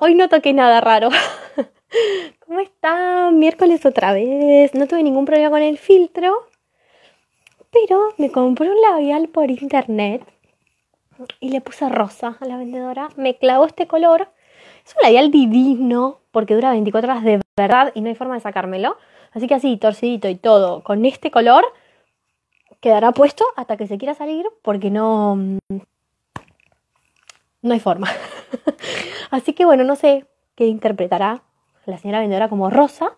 [0.00, 1.08] Hoy no toqué nada raro.
[2.46, 3.38] ¿Cómo están?
[3.38, 4.74] Miércoles otra vez.
[4.74, 6.46] No tuve ningún problema con el filtro,
[7.70, 10.22] pero me compré un labial por internet
[11.40, 13.08] y le puse rosa a la vendedora.
[13.16, 14.28] Me clavó este color.
[14.86, 18.40] Es un labial divino porque dura 24 horas de verdad y no hay forma de
[18.40, 18.96] sacármelo.
[19.32, 21.64] Así que así, torcidito y todo, con este color
[22.80, 25.58] quedará puesto hasta que se quiera salir porque no
[27.62, 28.08] no hay forma.
[29.30, 31.42] Así que bueno, no sé qué interpretará
[31.86, 33.16] la señora vendedora como Rosa.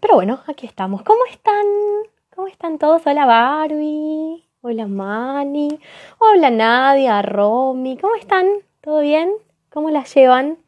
[0.00, 1.02] Pero bueno, aquí estamos.
[1.02, 1.64] ¿Cómo están?
[2.34, 3.06] ¿Cómo están todos?
[3.06, 4.44] Hola Barbie.
[4.60, 5.78] Hola Mani.
[6.18, 7.96] Hola Nadia, Romy.
[7.96, 8.46] ¿Cómo están?
[8.80, 9.30] ¿Todo bien?
[9.70, 10.58] ¿Cómo las llevan?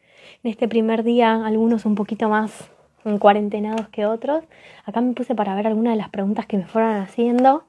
[0.45, 2.71] En este primer día, algunos un poquito más
[3.19, 4.45] cuarentenados que otros.
[4.85, 7.65] Acá me puse para ver algunas de las preguntas que me fueron haciendo.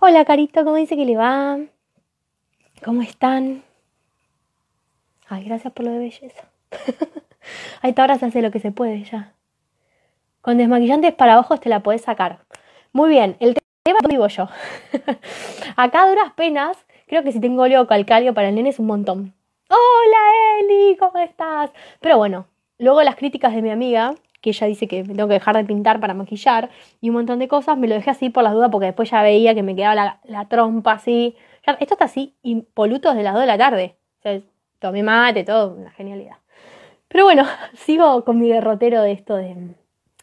[0.00, 1.58] Hola Carito, ¿cómo dice que le va?
[2.84, 3.65] ¿Cómo están?
[5.28, 6.44] Ay, gracias por lo de belleza.
[7.82, 9.32] Ahí ahora se hace lo que se puede ya.
[10.40, 12.38] Con desmaquillantes para ojos te la podés sacar.
[12.92, 14.48] Muy bien, el tema digo yo.
[15.76, 16.76] Acá duras penas,
[17.08, 19.34] creo que si tengo óleo calcáreo para el nene es un montón.
[19.68, 21.72] Hola Eli, ¿cómo estás?
[22.00, 22.46] Pero bueno,
[22.78, 25.64] luego las críticas de mi amiga, que ella dice que me tengo que dejar de
[25.64, 28.70] pintar para maquillar y un montón de cosas, me lo dejé así por las dudas
[28.70, 31.34] porque después ya veía que me quedaba la, trompa así.
[31.80, 33.96] esto está así impoluto desde las 2 de la tarde.
[34.78, 36.36] Tomé mate, todo, una genialidad.
[37.08, 39.74] Pero bueno, sigo con mi derrotero de esto de,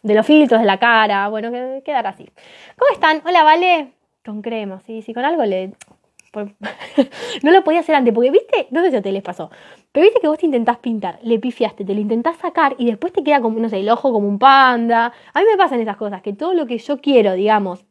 [0.03, 1.27] los filtros de la cara.
[1.29, 2.29] Bueno, que quedará así.
[2.77, 3.21] ¿Cómo están?
[3.25, 3.93] Hola, Vale.
[4.25, 5.73] Con crema, sí, sí, con algo le.
[7.43, 9.51] no lo podía hacer antes, porque viste, no sé si a ustedes les pasó,
[9.91, 13.13] pero viste que vos te intentás pintar, le pifiaste, te lo intentás sacar y después
[13.13, 15.13] te queda como, no sé, el ojo como un panda.
[15.33, 17.85] A mí me pasan esas cosas, que todo lo que yo quiero, digamos,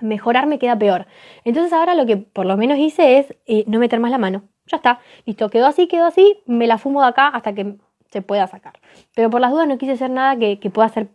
[0.00, 1.06] mejorar me queda peor.
[1.44, 4.42] Entonces ahora lo que por lo menos hice es eh, no meter más la mano
[4.70, 7.76] ya está, listo, quedó así, quedó así, me la fumo de acá hasta que
[8.10, 8.74] se pueda sacar.
[9.14, 11.08] Pero por las dudas no quise hacer nada que, pueda ser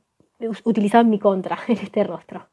[0.63, 2.47] utilizado en mi contra en este rostro.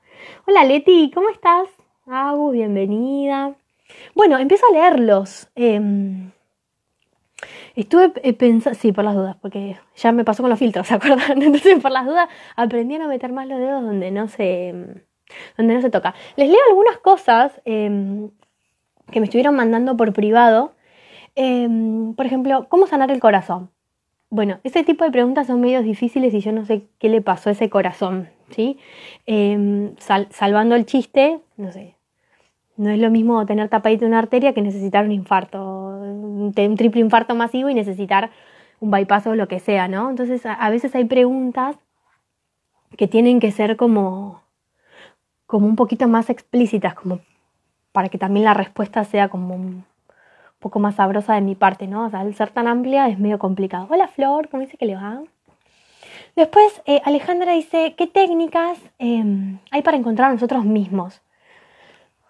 [0.47, 1.68] Hola Leti, ¿cómo estás?
[2.07, 3.55] Agus, bienvenida.
[4.14, 5.48] Bueno, empiezo a leerlos.
[5.55, 6.30] Em,
[7.74, 10.95] estuve eh, pensando, sí, por las dudas, porque ya me pasó con los filtros, ¿se
[10.95, 11.42] acuerdan?
[11.42, 14.73] Entonces, por las dudas, aprendí a no meter más los dedos donde no se,
[15.57, 16.14] donde no se toca.
[16.36, 18.30] Les leo algunas cosas em,
[19.11, 20.73] que me estuvieron mandando por privado
[21.35, 23.70] Em, por ejemplo, ¿cómo sanar el corazón?
[24.31, 27.51] Bueno, ese tipo de preguntas son medios difíciles y yo no sé qué le pasó
[27.51, 28.79] a ese corazón, ¿sí?
[29.27, 29.95] Em,
[30.31, 31.97] salvando el chiste, no sé,
[32.77, 37.35] no es lo mismo tener tapadita una arteria que necesitar un infarto, un, triple infarto
[37.35, 38.31] masivo y necesitar
[38.81, 40.11] un bypass o lo que sea, ¿no?
[40.11, 41.77] Entonces, a, veces hay preguntas
[42.97, 44.43] que tienen que ser como,
[45.47, 47.20] como un poquito más explícitas, como
[47.93, 49.85] para que también la respuesta sea como
[50.62, 52.06] poco más sabrosa de mi parte, ¿no?
[52.06, 53.86] O sea, al ser tan amplia es medio complicado.
[53.90, 55.23] Hola Flor, ¿cómo dice que le va?
[56.36, 61.20] Después, eh, Alejandra dice, ¿qué técnicas em, hay para encontrar a nosotros mismos?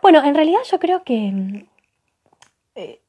[0.00, 1.66] Bueno, en realidad yo creo que, em,
[2.74, 3.00] eh,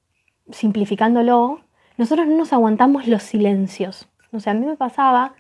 [0.52, 1.62] simplificándolo,
[1.98, 4.08] nosotros no nos aguantamos los silencios.
[4.32, 5.34] O sea, a mí me pasaba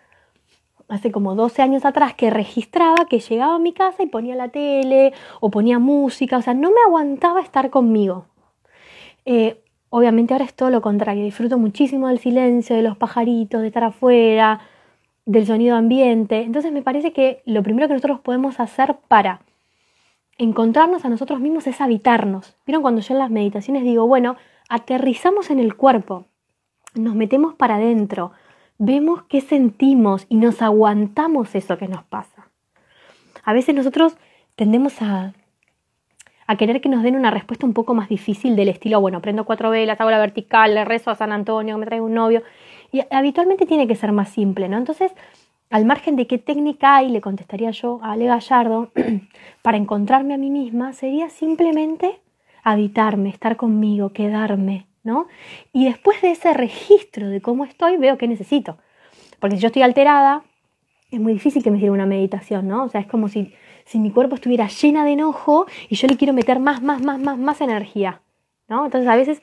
[0.87, 4.49] hace como 12 años atrás que registraba que llegaba a mi casa y ponía la
[4.49, 8.27] tele o ponía música, o sea, no me aguantaba estar conmigo.
[9.25, 9.62] Eh,
[9.95, 13.83] Obviamente ahora es todo lo contrario, disfruto muchísimo del silencio, de los pajaritos, de estar
[13.83, 14.59] afuera,
[15.27, 16.41] del sonido ambiente.
[16.41, 19.41] Entonces me parece que lo primero que nosotros podemos hacer para
[20.39, 22.55] encontrarnos a nosotros mismos es habitarnos.
[22.65, 24.35] ¿Vieron cuando yo en las meditaciones digo, bueno,
[24.67, 26.25] aterrizamos en el cuerpo,
[26.95, 28.31] nos metemos para adentro,
[28.79, 32.49] vemos qué sentimos y nos aguantamos eso que nos pasa?
[33.43, 34.17] A veces nosotros
[34.55, 35.33] tendemos a
[36.47, 39.45] a querer que nos den una respuesta un poco más difícil del estilo, bueno, prendo
[39.45, 42.43] cuatro velas, hago la vertical, le rezo a San Antonio, me traigo un novio.
[42.91, 44.77] Y habitualmente tiene que ser más simple, ¿no?
[44.77, 45.11] Entonces,
[45.69, 48.91] al margen de qué técnica hay, le contestaría yo a Ale Gallardo,
[49.61, 52.19] para encontrarme a mí misma, sería simplemente
[52.63, 55.27] habitarme, estar conmigo, quedarme, ¿no?
[55.71, 58.77] Y después de ese registro de cómo estoy, veo qué necesito.
[59.39, 60.43] Porque si yo estoy alterada,
[61.11, 62.83] es muy difícil que me sirva una meditación, ¿no?
[62.83, 63.53] O sea, es como si
[63.85, 67.19] si mi cuerpo estuviera llena de enojo y yo le quiero meter más, más, más,
[67.19, 68.21] más, más energía.
[68.67, 68.85] ¿no?
[68.85, 69.41] Entonces a veces,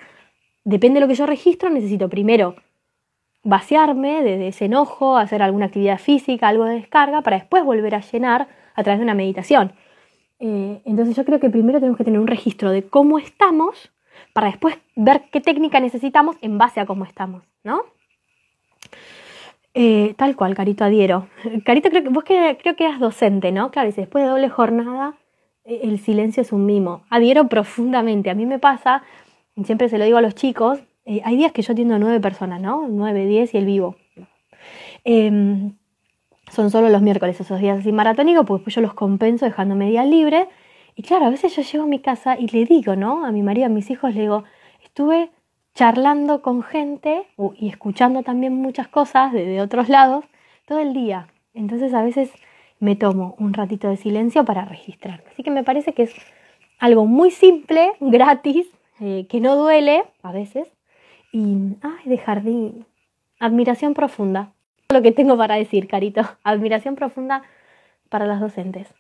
[0.65, 2.57] depende de lo que yo registro, necesito primero
[3.43, 8.01] vaciarme de, ese enojo, hacer alguna actividad física, algo de descarga, para después volver a
[8.01, 9.73] llenar a través de una meditación.
[10.39, 13.93] Eh, entonces yo creo que primero tenemos que tener un registro de cómo estamos
[14.33, 17.83] para después ver qué técnica necesitamos en base a cómo estamos, ¿no?
[19.75, 21.29] Eh, tal cual, Carito, adhiero.
[21.65, 23.71] Carito, creo que vos que, creo que eras docente, ¿no?
[23.71, 25.15] Claro, dice, después de doble jornada,
[25.65, 27.05] eh, el silencio es un mimo.
[27.11, 28.31] Adhiero profundamente.
[28.31, 29.03] A mí me pasa,
[29.65, 32.21] siempre se lo digo a los chicos, eh, hay días que yo atiendo a nueve
[32.21, 32.87] personas, ¿no?
[32.89, 33.97] Nueve, diez y el vivo.
[35.05, 35.77] Em,
[36.51, 40.05] son solo los miércoles esos días así maratónicos, porque después yo los compenso dejándome día
[40.05, 40.49] libre.
[40.97, 43.25] Y claro, a veces yo llego a mi casa y le digo, ¿no?
[43.25, 44.45] A mi marido, a mis hijos, le digo,
[44.83, 45.31] estuve
[45.75, 47.27] charlando con gente
[47.57, 50.25] y escuchando también muchas cosas de, otros lados
[50.67, 51.29] todo el día.
[51.55, 52.31] Entonces a veces
[52.79, 55.23] me tomo un ratito de silencio para registrar.
[55.31, 56.15] Así que me parece que es
[56.79, 58.67] algo muy simple, gratis,
[59.01, 60.69] eh, que no duele a veces.
[61.33, 62.87] Y, ay, de jardín,
[63.39, 64.53] admiración profunda.
[64.89, 67.43] Lo que tengo para decir, Carito, admiración profunda
[68.09, 68.93] para las docentes.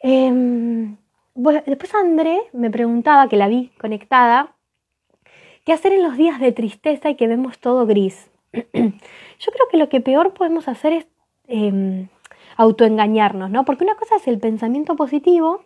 [0.00, 0.96] Em,
[1.34, 4.54] después André me preguntaba, que la vi conectada,
[5.64, 8.30] ¿qué hacer en los días de tristeza y que vemos todo gris?
[8.52, 11.06] Yo creo que lo que peor podemos hacer es
[11.46, 12.08] em,
[12.56, 13.64] autoengañarnos, ¿no?
[13.64, 15.64] Porque una cosa es el pensamiento positivo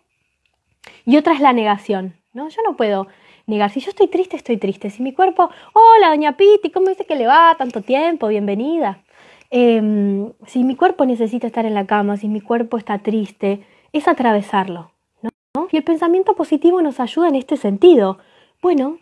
[1.04, 2.48] y otra es la negación, ¿no?
[2.48, 3.08] Yo no puedo
[3.46, 4.90] negar, si yo estoy triste, estoy triste.
[4.90, 7.54] Si mi cuerpo, hola, doña Piti, ¿cómo dice que le va?
[7.56, 9.02] Tanto tiempo, bienvenida.
[9.50, 14.08] Em, si mi cuerpo necesita estar en la cama, si mi cuerpo está triste, es
[14.08, 14.90] atravesarlo.
[15.22, 15.68] ¿no?
[15.70, 18.18] Y el pensamiento positivo nos ayuda en este sentido.
[18.60, 18.98] Bueno,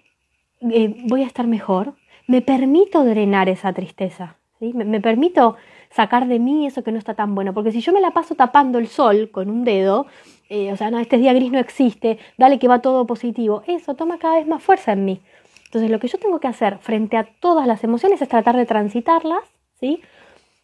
[0.61, 1.95] eh, voy a estar mejor,
[2.27, 5.57] me permito drenar esa tristeza, me, permito
[5.91, 8.35] sacar de mí eso que no está tan bueno, porque si yo me la paso
[8.35, 10.07] tapando el sol con un dedo,
[10.49, 13.95] eh, o sea, no, este día gris no existe, dale que va todo positivo, eso
[13.95, 15.21] toma cada vez más fuerza en mí.
[15.67, 18.65] Entonces lo que yo tengo que hacer frente a todas las emociones es tratar de
[18.65, 19.43] transitarlas,
[19.81, 20.03] ¿sí?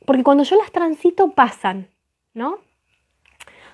[0.06, 1.88] Porque cuando yo las transito pasan,
[2.32, 2.58] ¿no?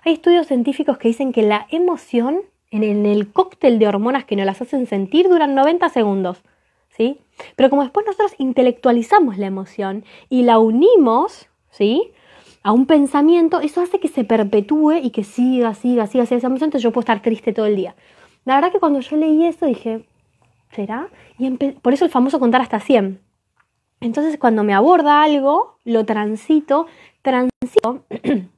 [0.04, 4.46] Hay estudios científicos que dicen que la emoción en el cóctel de hormonas que nos
[4.46, 6.42] las hacen sentir duran 90 segundos.
[6.96, 7.20] ¿Sí?
[7.56, 12.12] Pero como después nosotros intelectualizamos la emoción y la unimos, ¿sí?
[12.62, 16.46] A un pensamiento, eso hace que se perpetúe y que siga, siga, siga, siga esa
[16.46, 17.94] entonces yo puedo estar triste todo el día.
[18.46, 20.06] La verdad que cuando yo leí eso dije,
[20.72, 21.08] ¿será?
[21.38, 23.20] Y por eso el famoso contar hasta 100.
[24.00, 26.86] Entonces cuando me aborda algo, lo transito,
[27.22, 28.04] transito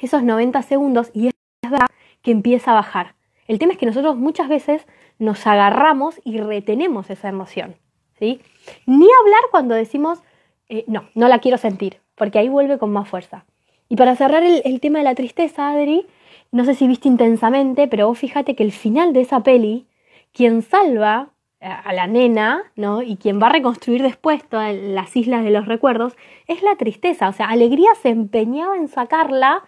[0.00, 1.32] esos 90 segundos y es
[1.62, 1.86] verdad
[2.22, 3.14] que empieza a bajar.
[3.46, 4.86] El tema es que nosotros muchas veces
[5.18, 7.76] nos agarramos y retenemos esa emoción.
[8.18, 8.40] ¿sí?
[8.86, 10.22] Ni hablar cuando decimos,
[10.68, 13.44] eh, no, no la quiero sentir, porque ahí vuelve con más fuerza.
[13.88, 16.06] Y para cerrar el, tema de la tristeza, Adri,
[16.50, 19.86] no sé si viste intensamente, pero vos fíjate que el final de esa peli,
[20.32, 21.28] quien salva
[21.60, 23.02] a la nena, ¿no?
[23.02, 26.16] Y quien va a reconstruir después todas las islas de los recuerdos,
[26.46, 27.28] es la tristeza.
[27.28, 29.62] O sea, Alegría se empeñaba en sacarla.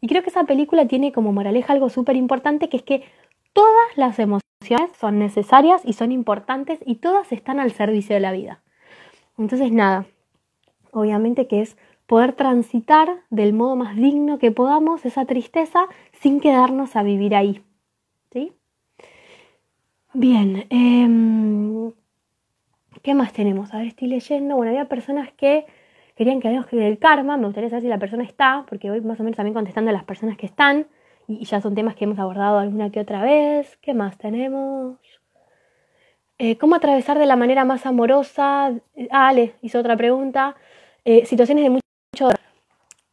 [0.00, 3.04] Y creo que esa película tiene como moraleja algo súper importante, que es que
[3.58, 8.30] Todas las emociones son necesarias y son importantes y todas están al servicio de la
[8.30, 8.62] vida.
[9.36, 10.06] Entonces, nada,
[10.92, 16.94] obviamente que es poder transitar del modo más digno que podamos esa tristeza sin quedarnos
[16.94, 17.62] a vivir ahí.
[18.32, 18.52] ¿Sí?
[20.12, 21.92] Bien, em,
[23.02, 23.74] ¿qué más tenemos?
[23.74, 24.54] A ver, estoy leyendo.
[24.54, 25.66] Bueno, había personas que
[26.18, 27.36] querían que hablemos del karma.
[27.36, 29.92] Me gustaría saber si la persona está, porque voy más o menos también contestando a
[29.92, 30.88] las personas que están
[31.28, 33.76] y ya son temas que hemos abordado alguna que otra vez.
[33.76, 34.98] ¿Qué más tenemos?
[36.38, 38.72] Eh, ¿Cómo atravesar de la manera más amorosa?
[39.10, 40.56] Ah, Ale hizo otra pregunta.
[41.04, 41.84] Eh, situaciones de mucho
[42.18, 42.40] dolor.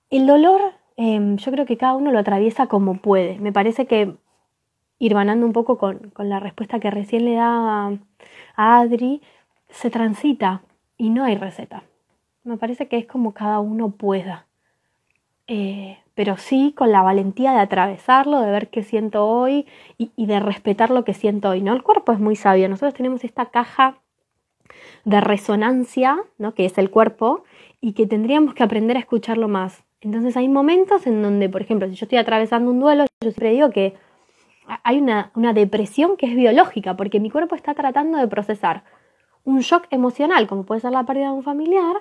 [0.09, 0.61] El dolor,
[0.97, 3.37] em, yo creo que cada uno lo atraviesa como puede.
[3.37, 4.15] Me parece que
[4.97, 7.87] ir vanando un poco con, la respuesta que recién le da
[8.55, 9.21] a Adri,
[9.69, 10.63] se transita
[10.97, 11.83] y no hay receta.
[12.45, 14.45] Me parece que es como cada uno pueda.
[15.47, 20.39] Eh, pero sí con la valentía de atravesarlo, de ver qué siento hoy y, de
[20.39, 21.61] respetar lo que siento hoy.
[21.61, 21.73] ¿no?
[21.73, 22.69] El cuerpo es muy sabio.
[22.69, 23.97] Nosotros tenemos esta caja
[25.03, 26.53] de resonancia, ¿no?
[26.53, 27.43] que es el cuerpo,
[27.81, 29.83] y que tendríamos que aprender a escucharlo más.
[30.01, 33.51] Entonces hay momentos en donde, por ejemplo, si yo estoy atravesando un duelo, yo siempre
[33.51, 33.95] digo que
[34.83, 38.83] hay una, depresión que es biológica, porque mi cuerpo está tratando de procesar
[39.43, 41.97] un shock emocional, como puede ser la pérdida de un familiar,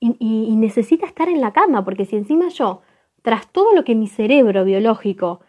[0.00, 2.80] y necesita estar en la cama, porque si encima yo
[3.22, 5.40] tras todo lo que mi cerebro biológico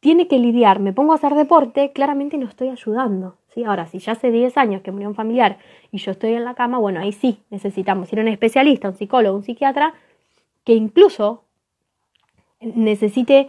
[0.00, 3.38] tiene que lidiar, me pongo a hacer deporte, claramente no estoy ayudando.
[3.48, 3.64] ¿sí?
[3.64, 5.58] Ahora, si ya hace 10 años que murió un familiar
[5.90, 8.96] y yo estoy en la cama, bueno, ahí sí necesitamos ir a un especialista, un
[8.96, 9.94] psicólogo, un psiquiatra,
[10.64, 11.44] que incluso
[12.60, 13.48] necesite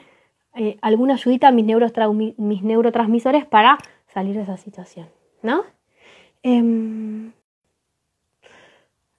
[0.55, 5.09] eh, alguna ayudita a mis, mis, neurotransmisores para salir de esa situación,
[5.41, 5.63] ¿no?
[6.41, 7.33] Em,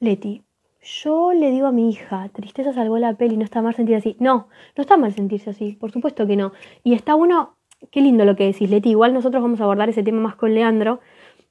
[0.01, 0.43] Leti,
[0.87, 4.17] yo le digo a mi hija, tristeza salvó la peli, no está mal sentirse así.
[4.21, 6.53] No, no está mal sentirse así, por supuesto que no.
[6.85, 7.57] Y está bueno,
[7.91, 8.91] qué lindo lo que decís, Leti.
[8.91, 11.01] Igual nosotros vamos a abordar ese tema más con Leandro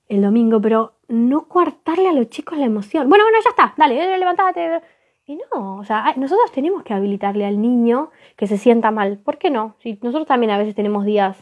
[0.08, 3.10] el domingo, pero no coartarle a los chicos la emoción.
[3.10, 4.82] Bueno, bueno, ya está, dale, levantate.
[5.26, 9.18] Y no, o sea, nosotros tenemos que habilitarle al niño que se sienta mal.
[9.18, 9.76] ¿Por qué no?
[9.80, 11.38] Si nosotros también a veces tenemos días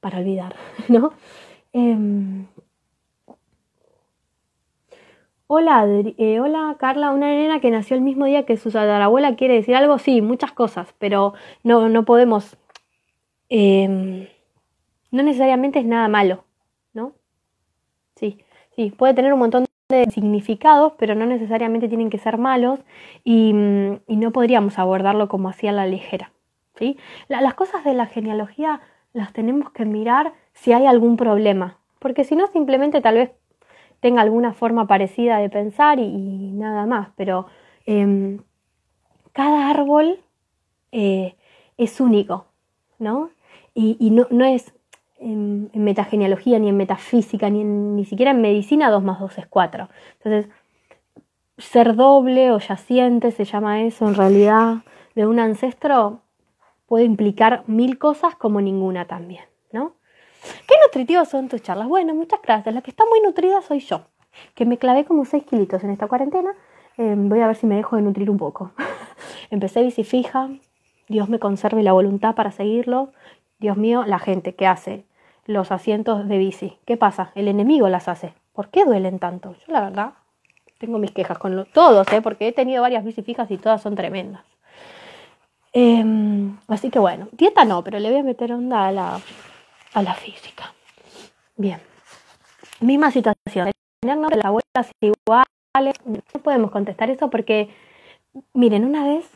[0.00, 0.54] para olvidar,
[0.88, 1.12] ¿no?
[1.72, 2.46] Em,
[5.54, 9.52] Hola, eh, hola Carla, una nena que nació el mismo día que su tatarabuela quiere
[9.52, 12.56] decir algo, sí, muchas cosas, pero no, no podemos,
[13.50, 14.28] em,
[15.10, 16.44] no necesariamente es nada malo,
[16.94, 17.12] ¿no?
[18.16, 18.38] Sí,
[18.74, 22.80] sí, puede tener un montón de significados, pero no necesariamente tienen que ser malos
[23.22, 26.32] y, no podríamos abordarlo como hacía la ligera,
[26.76, 26.96] ¿sí?
[27.28, 28.80] las cosas de la genealogía
[29.12, 33.32] las tenemos que mirar si hay algún problema, porque si no simplemente tal vez
[34.02, 37.46] tenga alguna forma parecida de pensar y, nada más, pero
[37.86, 38.40] em,
[39.32, 40.18] cada árbol
[40.90, 41.36] eh,
[41.78, 42.46] es único,
[42.98, 43.30] ¿no?
[43.74, 44.74] Y, no, es
[45.18, 49.88] en, metagenealogía, ni en metafísica, ni, ni siquiera en medicina 2 más 2 es 4.
[50.14, 50.52] Entonces,
[51.56, 54.78] ser doble o yaciente, se llama eso en realidad,
[55.14, 56.22] de un ancestro
[56.86, 59.44] puede implicar mil cosas como ninguna también.
[60.66, 61.88] ¿Qué nutritivas son tus charlas?
[61.88, 62.74] Bueno, muchas gracias.
[62.74, 64.02] La que está muy nutrida soy yo,
[64.54, 66.52] que me clavé como 6 kilitos en esta cuarentena.
[66.96, 68.72] Em, voy a ver si me dejo de nutrir un poco.
[69.50, 70.50] Empecé bici fija.
[71.08, 73.12] Dios me conserve la voluntad para seguirlo.
[73.58, 75.04] Dios mío, la gente que hace
[75.46, 76.78] los asientos de bici.
[76.84, 77.32] ¿Qué pasa?
[77.34, 78.34] El enemigo las hace.
[78.52, 79.54] ¿Por qué duelen tanto?
[79.66, 80.12] Yo la verdad
[80.78, 82.20] tengo mis quejas con todos, ¿eh?
[82.20, 84.42] porque he tenido varias bici fijas y todas son tremendas.
[85.72, 89.20] Em, así que bueno, dieta no, pero le voy a meter onda a la,
[89.94, 90.72] a la física.
[91.56, 91.80] Bien.
[92.80, 93.70] Misma situación.
[94.02, 95.94] Las abuelas iguales.
[96.04, 97.70] No podemos contestar eso porque,
[98.52, 99.30] miren, una vez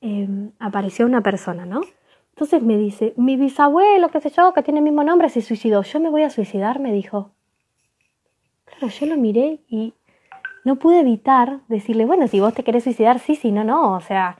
[0.00, 1.82] em, apareció una persona, ¿no?
[2.30, 5.82] Entonces me dice, mi bisabuelo, qué sé yo, que tiene el mismo nombre, se suicidó.
[5.82, 7.30] Yo me voy a suicidar, me dijo.
[8.64, 9.92] Claro, yo lo miré y
[10.64, 13.92] no pude evitar decirle, bueno, si vos te querés suicidar, sí, sí, no, no.
[13.92, 14.38] O sea,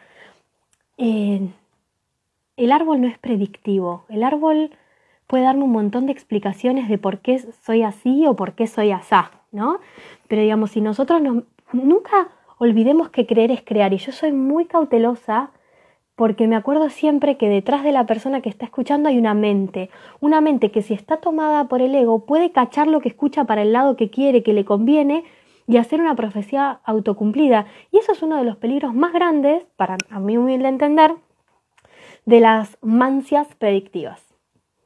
[0.96, 1.48] eh,
[2.56, 4.04] el árbol no es predictivo.
[4.08, 4.70] El árbol
[5.32, 8.90] puede darme un montón de explicaciones de por qué soy así o por qué soy
[8.90, 9.80] asá, ¿no?
[10.28, 11.22] Pero digamos, si nosotros
[11.72, 15.48] nunca olvidemos que creer es crear, y yo soy muy cautelosa
[16.16, 19.88] porque me acuerdo siempre que detrás de la persona que está escuchando hay una mente,
[20.20, 23.62] una mente que si está tomada por el ego puede cachar lo que escucha para
[23.62, 25.24] el lado que quiere, que le conviene,
[25.66, 27.64] y hacer una profecía autocumplida.
[27.90, 31.14] Y eso es uno de los peligros más grandes, para a mi humilde entender,
[32.26, 34.31] de las mancias predictivas.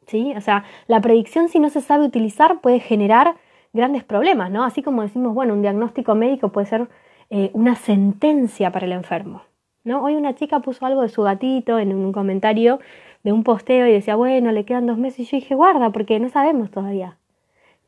[0.06, 0.32] ¿Sí?
[0.36, 3.36] O sea, la predicción si no se sabe utilizar puede generar
[3.72, 4.64] grandes problemas, ¿no?
[4.64, 6.88] Así como decimos, bueno, un diagnóstico médico puede ser
[7.30, 9.42] eh, una sentencia para el enfermo,
[9.84, 10.02] ¿no?
[10.02, 12.80] Hoy una chica puso algo de su gatito en un comentario
[13.22, 16.18] de un posteo y decía, bueno, le quedan dos meses y yo dije, guarda, porque
[16.20, 17.18] no sabemos todavía,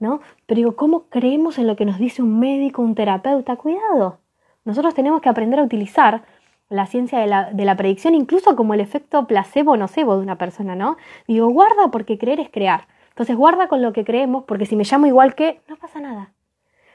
[0.01, 0.21] ¿no?
[0.47, 3.57] Pero digo, ¿cómo creemos en lo que nos dice un médico, un terapeuta?
[3.57, 4.19] Cuidado.
[4.65, 6.25] Nosotros tenemos que aprender a utilizar
[6.69, 10.23] la ciencia de la, de la, predicción, incluso como el efecto placebo o nocebo de
[10.23, 10.97] una persona, ¿no?
[11.27, 12.87] Digo, guarda porque creer es crear.
[13.11, 16.33] Entonces guarda con lo que creemos, porque si me llamo igual que, no pasa nada.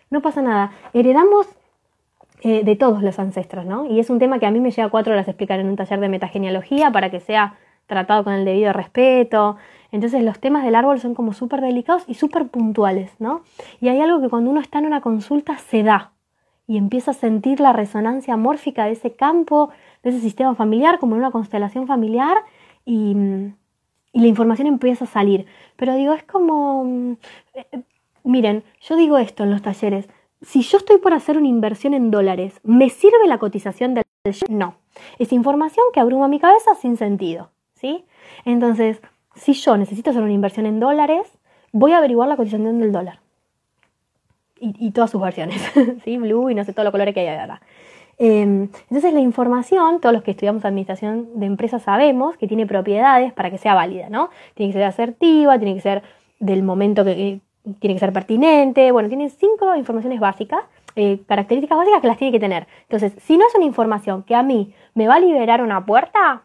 [0.10, 0.72] No pasa nada.
[0.94, 1.48] Heredamos
[2.44, 3.86] eh, de todos los ancestros, ¿no?
[3.86, 6.00] Y es un tema que a mí me lleva cuatro horas explicar en un taller
[6.00, 9.58] de metagenealogía para que sea tratado con el debido respeto.
[9.92, 13.42] Entonces los temas del árbol son como súper delicados y súper puntuales, ¿no?
[13.82, 16.13] Y hay algo que cuando uno está en una consulta se da,
[16.68, 19.70] y empieza a sentir la resonancia mórfica de ese campo,
[20.02, 22.38] de ese sistema familiar, como en una constelación familiar,
[22.86, 23.16] y,
[24.14, 25.48] la información empieza a salir.
[25.76, 27.18] Pero digo, es como, mm,
[27.56, 27.84] eh,
[28.24, 30.08] miren, yo digo esto en los talleres,
[30.42, 34.04] si yo estoy por hacer una inversión en dólares, ¿me sirve la cotización del
[34.50, 34.76] No,
[35.18, 38.06] es información que abruma mi cabeza sin sentido, ¿sí?
[38.46, 39.02] Entonces,
[39.36, 41.28] si yo necesito hacer una inversión en dólares,
[41.72, 43.23] voy a averiguar la cotización del dólar
[44.64, 45.62] y, todas sus versiones,
[46.04, 46.18] ¿sí?
[46.18, 47.62] Blue y no sé todos los colores que hay ahora.
[48.18, 53.34] Em, entonces la información, todos los que estudiamos administración de empresas sabemos que tiene propiedades
[53.34, 54.30] para que sea válida, ¿no?
[54.54, 56.04] Tiene que ser asertiva, tiene que ser
[56.40, 57.42] del momento que,
[57.80, 60.64] tiene que ser pertinente, bueno, tiene cinco informaciones básicas,
[60.96, 62.68] eh, características básicas que las tiene que tener.
[62.84, 66.44] Entonces, si no es una información que a mí me va a liberar una puerta,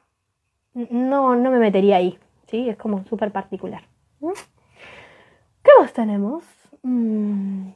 [0.74, 2.68] no, no me metería ahí, ¿sí?
[2.68, 3.82] Es como súper particular.
[4.20, 6.44] ¿Qué más tenemos?
[6.82, 7.68] Mm.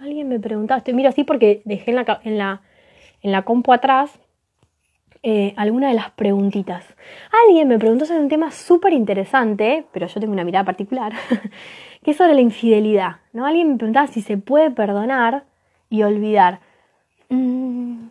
[0.00, 2.62] Alguien me preguntaba, estoy miro así porque dejé en la, en la,
[3.22, 4.18] en la compu atrás
[5.22, 6.86] eh, alguna de las preguntitas.
[7.46, 11.12] Alguien me preguntó sobre un tema súper interesante, pero yo tengo una mirada particular,
[12.02, 13.16] que es sobre la infidelidad.
[13.34, 13.44] ¿no?
[13.44, 15.44] Alguien me preguntaba si se puede perdonar
[15.90, 16.60] y olvidar.
[17.28, 18.06] Mm,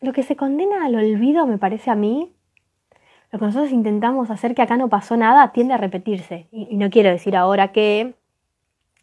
[0.00, 2.32] lo que se condena al olvido, me parece a mí,
[3.30, 6.46] lo que nosotros intentamos hacer que acá no pasó nada, tiende a repetirse.
[6.50, 8.14] y no quiero decir ahora que,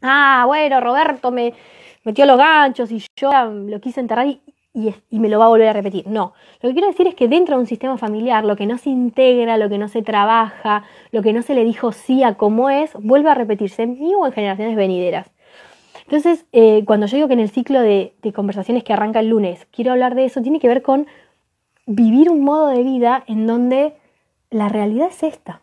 [0.02, 1.54] ah, bueno, Roberto me,
[2.10, 4.42] metió los ganchos y yo lo quise enterrar y,
[5.12, 6.08] me lo va a volver a repetir.
[6.08, 8.80] No, lo que quiero decir es que dentro de un sistema familiar lo que no
[8.80, 12.36] se integra, lo que no se trabaja, lo que no se le dijo sí a
[12.36, 15.30] cómo es, vuelve a repetirse en mí o en generaciones venideras.
[16.06, 19.30] Entonces, eh, cuando yo digo que en el ciclo de, de conversaciones que arranca el
[19.30, 21.06] lunes quiero hablar de eso, tiene que ver con
[21.86, 23.94] vivir un modo de vida en donde
[24.50, 25.62] la realidad es esta.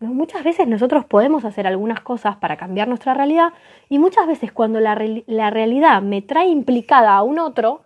[0.00, 3.52] Muchas veces nosotros podemos hacer algunas cosas para cambiar nuestra realidad
[3.90, 7.82] y muchas veces cuando la, la, realidad me trae implicada a un otro,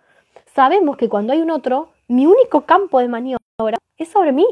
[0.53, 4.47] sabemos que cuando hay un otro, mi único campo de maniobra es sobre mí.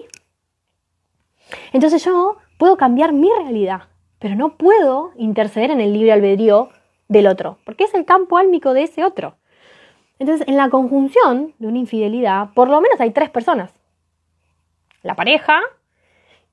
[1.71, 3.83] Entonces yo puedo cambiar mi realidad,
[4.19, 6.69] pero no puedo interceder en el libre albedrío
[7.07, 9.37] del otro, porque es el campo álmico de ese otro.
[10.19, 13.73] Entonces, en la conjunción de una infidelidad, por lo menos hay tres personas.
[15.01, 15.61] La pareja,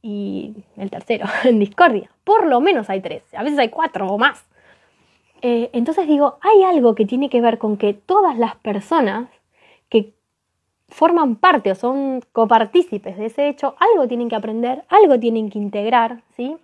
[0.02, 2.10] y el tercero en discordia.
[2.24, 4.44] Por lo menos hay tres, a veces hay cuatro o más.
[5.42, 9.28] Eh, entonces digo, hay algo que tiene que ver con que todas las personas
[9.88, 10.12] que
[10.88, 15.58] forman parte o son copartícipes de ese hecho, algo tienen que aprender, algo tienen que
[15.58, 16.56] integrar, ¿sí?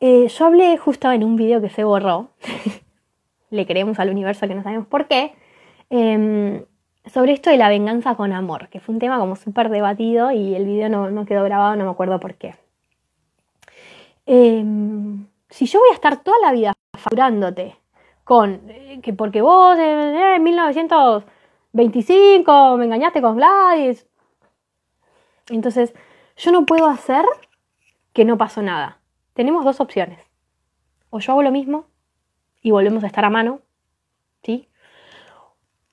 [0.00, 2.30] Eh, yo hablé justo en un video que se borró,
[3.50, 5.34] le creemos al universo que no sabemos por qué,
[5.90, 6.64] em,
[7.06, 10.54] sobre esto de la venganza con amor, que fue un tema como súper debatido y
[10.54, 12.56] el video no, quedó grabado, no me acuerdo por qué.
[14.26, 17.76] Em, si yo voy a estar toda la vida facturándote
[18.24, 24.06] con eh, que porque vos en 1925 me engañaste con Gladys,
[25.48, 25.94] entonces
[26.36, 27.24] yo no puedo hacer
[28.12, 29.00] que no pasó nada.
[29.34, 30.20] Tenemos dos opciones.
[31.10, 31.86] O yo hago lo mismo
[32.62, 33.60] y volvemos a estar a mano,
[34.42, 34.69] ¿sí?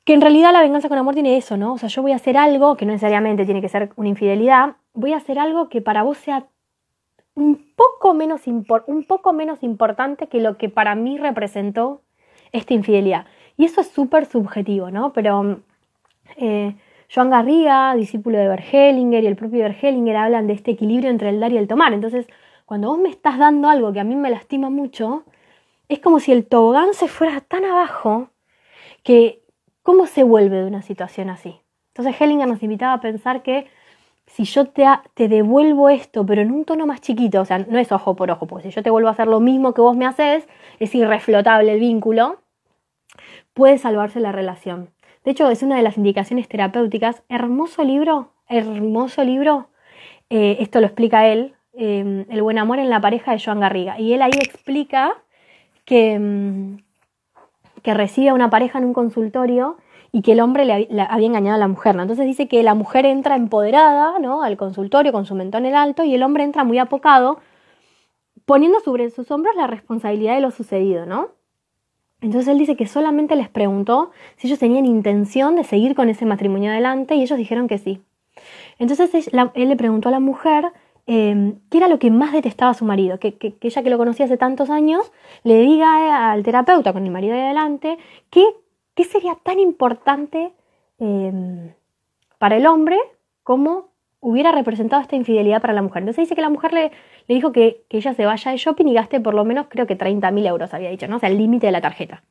[0.07, 1.73] Que en realidad la venganza con amor tiene eso, ¿no?
[1.73, 4.77] O sea, yo voy a hacer algo que no necesariamente tiene que ser una infidelidad,
[4.93, 6.47] voy a hacer algo que para vos sea
[7.35, 12.03] un poco menos, un poco menos importante que lo que para mí representó
[12.53, 13.25] esta infidelidad.
[13.57, 15.11] Y eso es súper subjetivo, ¿no?
[15.11, 15.59] Pero
[16.37, 16.73] eh,
[17.13, 21.41] Joan Garriga, discípulo de Bergelinger, y el propio Bergelinger hablan de este equilibrio entre el
[21.41, 21.91] dar y el tomar.
[21.91, 22.27] Entonces,
[22.65, 25.25] cuando vos me estás dando algo que a mí me lastima mucho,
[25.89, 28.29] es como si el tobogán se fuera tan abajo
[29.03, 29.41] que
[29.87, 31.61] ¿Cómo se vuelve de una situación así?
[31.93, 33.67] Entonces Hellinger nos invitaba a pensar que
[34.25, 37.89] si yo te, devuelvo esto, pero en un tono más chiquito, o sea, no es
[37.93, 40.05] ojo por ojo, porque si yo te vuelvo a hacer lo mismo que vos me
[40.05, 40.45] haces,
[40.79, 42.41] es irreflotable el vínculo,
[43.53, 44.89] puede salvarse la relación.
[45.23, 47.23] De hecho, es una de las indicaciones terapéuticas.
[47.29, 49.69] Hermoso libro, hermoso libro.
[50.29, 53.97] Eh, esto lo explica él, eh, El buen amor en la pareja de Joan Garriga.
[53.97, 55.15] Y él ahí explica
[55.85, 56.87] que, mm,
[57.87, 59.77] que recibe a una pareja en un consultorio
[60.17, 61.95] y que el hombre le, había engañado a la mujer.
[61.95, 62.01] ¿no?
[62.01, 64.41] Entonces dice que la mujer entra empoderada ¿no?
[64.41, 67.39] al consultorio con su mentón en alto y el hombre entra muy apocado,
[68.43, 71.27] poniendo sobre sus hombros la responsabilidad de lo sucedido, ¿no?
[72.19, 76.25] Entonces él dice que solamente les preguntó si ellos tenían intención de seguir con ese
[76.25, 78.01] matrimonio adelante y ellos dijeron que sí.
[78.79, 80.71] Entonces él le preguntó a la mujer
[81.09, 84.25] Em, qué era lo que más detestaba a su marido, que, ella que lo conocía
[84.25, 87.97] hace tantos años le diga al terapeuta con el marido de adelante
[88.29, 88.43] que,
[88.97, 90.51] qué sería tan importante
[90.97, 91.71] em,
[92.39, 92.97] para el hombre
[93.43, 96.01] como hubiera representado esta infidelidad para la mujer.
[96.01, 96.91] Entonces dice que la mujer le,
[97.27, 100.47] dijo que, ella se vaya de shopping y gaste por lo menos creo que 30.000
[100.47, 101.17] euros, había dicho, ¿no?
[101.17, 102.23] O sea, el límite de la tarjeta.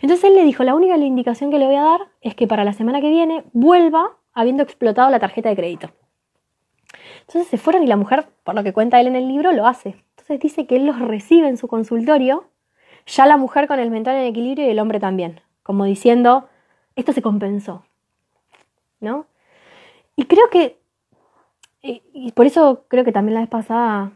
[0.00, 2.62] Entonces él le dijo, la única indicación que le voy a dar es que para
[2.62, 5.90] la semana que viene vuelva habiendo explotado la tarjeta de crédito.
[7.22, 9.66] Entonces se fueron y la mujer, por lo que cuenta él en el libro, lo
[9.66, 9.96] hace.
[10.10, 12.44] Entonces dice que él los recibe en su consultorio,
[13.06, 16.46] ya la mujer con el mental en equilibrio y el hombre también, como diciendo,
[16.94, 17.82] esto se compensó.
[19.00, 19.26] ¿No?
[20.14, 20.78] Y creo que,
[22.34, 24.12] por eso creo que también la vez pasada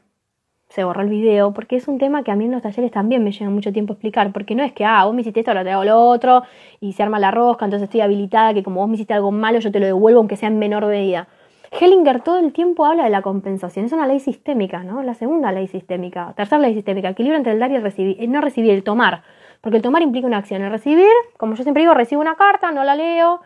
[0.69, 3.25] se borró el video, porque es un tema que a mí en los talleres también
[3.25, 5.65] me lleva mucho tiempo explicar, porque no es que, ah, vos me hiciste esto, ahora
[5.65, 6.45] te hago lo otro,
[6.79, 9.59] y se arma la rosca, entonces estoy habilitada, que como vos me hiciste algo malo,
[9.59, 11.27] yo te lo devuelvo, aunque sea en menor medida.
[11.73, 15.03] Hellinger todo el tiempo habla de la compensación, es una ley sistémica, ¿no?
[15.03, 18.31] La segunda ley sistémica, tercera ley sistémica, equilibrio entre el dar y el recibir, el
[18.31, 19.25] no recibir, el tomar,
[19.61, 22.71] porque el tomar implica una acción, el recibir, como yo siempre digo, recibo una carta,
[22.71, 23.41] no la leo,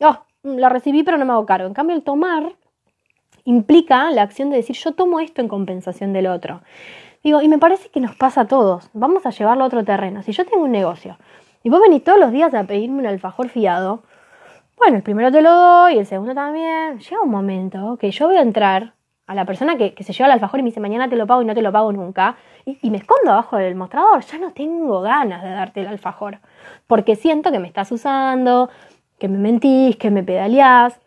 [0.00, 2.54] oh, la recibí pero no me hago cargo, en cambio el tomar
[3.44, 6.62] implica la acción de decir yo tomo esto en compensación del otro.
[7.22, 10.22] Digo, y me parece que nos pasa a todos, vamos a llevarlo a otro terreno,
[10.22, 11.18] si yo tengo un negocio
[11.62, 14.02] y vos venís todos los días a pedirme un alfajor fiado,
[14.76, 16.98] bueno, el primero te lo doy, el segundo también.
[16.98, 18.94] Llega un momento que yo voy a entrar
[19.26, 21.42] a la persona que, se lleva el alfajor y me dice mañana te lo pago
[21.42, 24.22] y no te lo pago nunca, y, me escondo abajo del mostrador.
[24.22, 26.38] Ya no tengo ganas de darte el alfajor,
[26.86, 28.70] porque siento que me estás usando,
[29.18, 31.00] que me mentís, que me pedaleás.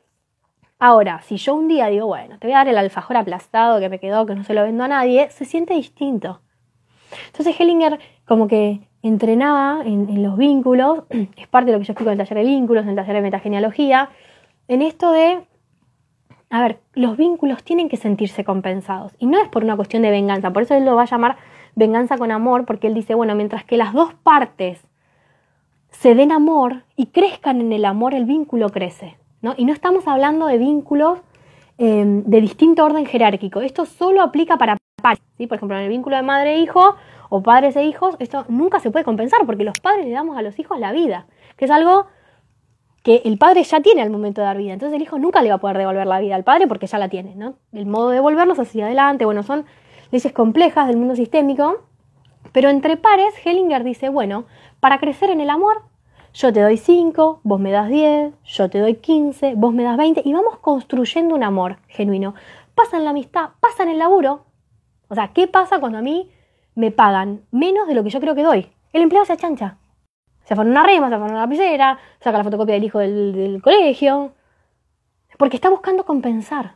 [0.80, 3.90] Ahora, si yo un día digo, bueno, te voy a dar el alfajor aplastado que
[3.90, 6.42] me quedó, que no se lo vendo a nadie, se siente distinto.
[7.28, 11.04] Entonces Hellinger como que entrenaba en, los vínculos,
[11.38, 13.16] es parte de lo que yo explico en el taller de vínculos, en el taller
[13.16, 14.10] de metagenealogía,
[14.68, 15.40] en esto de,
[16.50, 19.14] a ver, los vínculos tienen que sentirse compensados.
[19.20, 21.38] Y no es por una cuestión de venganza, por eso él lo va a llamar
[21.76, 24.88] venganza con amor, porque él dice, bueno, mientras que las dos partes
[25.92, 29.18] se den amor y crezcan en el amor, el vínculo crece.
[29.42, 29.54] ¿no?
[29.58, 31.20] Y no estamos hablando de vínculos
[31.78, 33.62] em, de distinto orden jerárquico.
[33.62, 35.22] Esto solo aplica para padres.
[35.38, 35.48] ¿sí?
[35.48, 36.96] Por ejemplo, en el vínculo de madre e hijo
[37.30, 40.42] o padres e hijos, esto nunca se puede compensar porque los padres le damos a
[40.42, 42.08] los hijos la vida, que es algo
[43.08, 44.74] que el padre ya tiene al momento de dar vida.
[44.74, 46.98] Entonces el hijo nunca le va a poder devolver la vida al padre porque ya
[46.98, 47.36] la tiene.
[47.38, 47.54] ¿no?
[47.72, 49.64] El modo de devolverlos hacia adelante, bueno, son
[50.12, 51.86] leyes complejas del mundo sistémico.
[52.52, 54.44] Pero entre pares, Hellinger dice, bueno,
[54.82, 55.84] para crecer en el amor
[56.34, 59.96] yo te doy 5, vos me das 10, yo te doy 15, vos me das
[59.96, 62.36] 20 y vamos construyendo un amor genuino.
[62.76, 64.44] Pasa en la amistad, pasa en el laburo.
[65.08, 66.30] O sea, ¿qué pasa cuando a mí
[66.76, 68.68] me pagan menos de lo que yo creo que doy?
[68.92, 69.78] El empleado se achancha.
[70.48, 73.62] Se pone una rema, se pone una lapicera, saca la fotocopia del hijo del, del
[73.62, 74.32] colegio.
[75.38, 76.76] Porque está buscando compensar.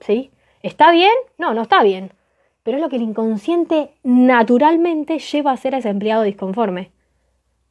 [0.00, 0.30] ¿Sí?
[0.62, 1.12] ¿Está bien?
[1.36, 2.12] No, no está bien.
[2.62, 6.92] Pero es lo que el inconsciente naturalmente lleva a ser a ese empleado disconforme.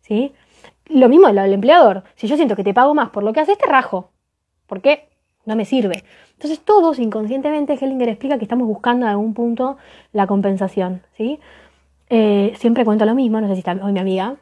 [0.02, 0.34] ¿Sí?
[0.86, 2.04] Lo mismo el, empleador.
[2.16, 4.12] Si yo siento que te pago más por lo que haces, te rajo.
[4.68, 5.10] ¿Por qué?
[5.46, 6.04] No me sirve.
[6.34, 9.78] Entonces todos inconscientemente Hellinger explica que estamos buscando en algún punto
[10.14, 11.02] la compensación.
[11.18, 11.40] ¿sí?
[12.10, 14.36] Eh, siempre cuento lo mismo, no sé si está hoy mi amiga.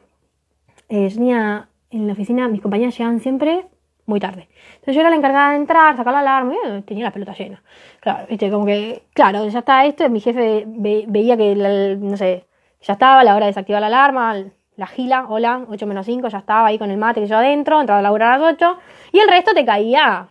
[0.88, 3.66] Eh, tenía en la oficina, mis compañeras llegaban siempre
[4.06, 4.48] muy tarde.
[4.76, 7.62] Entonces yo era la encargada de entrar, sacar la alarma, y tenía la pelota llena.
[8.00, 11.54] Claro, viste, como que, claro, ya está esto, mi jefe veía que,
[12.00, 12.46] no sé,
[12.80, 14.44] ya estaba la hora de desactivar la alarma,
[14.76, 17.80] la gila, hola, 8 menos 5, ya estaba ahí con el mate que yo adentro,
[17.80, 18.78] entraba a laburar a las 8,
[19.12, 20.28] y el resto te caía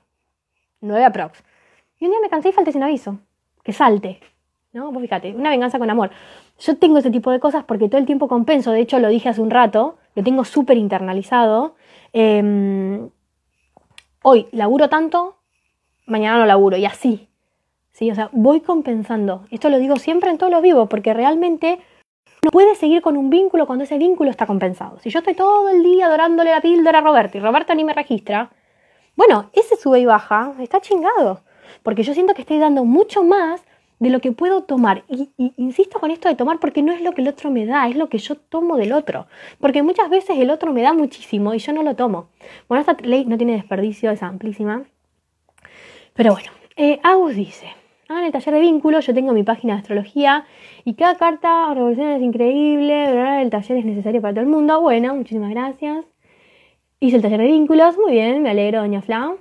[0.82, 1.44] 9 aprox.
[2.00, 3.20] Y un día me cansé y falté sin aviso,
[3.64, 4.22] que salte,
[4.74, 4.92] ¿no?
[4.92, 6.10] Vos fíjate, una venganza con amor.
[6.60, 9.30] Yo tengo ese tipo de cosas porque todo el tiempo compenso, de hecho lo dije
[9.30, 11.76] hace un rato, lo tengo súper internalizado.
[12.12, 13.12] Em,
[14.24, 15.38] hoy laburo tanto,
[16.08, 17.30] mañana no laburo, y así.
[17.92, 18.10] ¿sí?
[18.10, 19.46] O sea, voy compensando.
[19.52, 21.80] Esto lo digo siempre en todos los vivos, porque realmente
[22.44, 24.98] no puedes seguir con un vínculo cuando ese vínculo está compensado.
[25.02, 27.94] Si yo estoy todo el día adorándole la píldora a Roberto y Roberto ni me
[27.94, 28.50] registra,
[29.16, 31.42] bueno, ese sube y baja está chingado.
[31.84, 33.64] Porque yo siento que estoy dando mucho más
[34.00, 35.04] de lo que puedo tomar.
[35.10, 37.88] Y, insisto con esto de tomar porque no es lo que el otro me da,
[37.88, 39.28] es lo que yo tomo del otro.
[39.60, 42.30] Porque muchas veces el otro me da muchísimo y yo no lo tomo.
[42.68, 44.84] Bueno, esta ley no tiene desperdicio, es amplísima.
[46.14, 47.68] Pero bueno, eh, Agus dice,
[48.10, 50.46] Ah, en el taller de vínculos yo tengo mi página de astrología
[50.86, 54.80] y cada carta revolución es increíble, el taller es necesario para todo el mundo.
[54.80, 56.06] Bueno, muchísimas gracias.
[57.02, 59.36] Hice el taller de vínculos, muy bien, me alegro, doña Fla.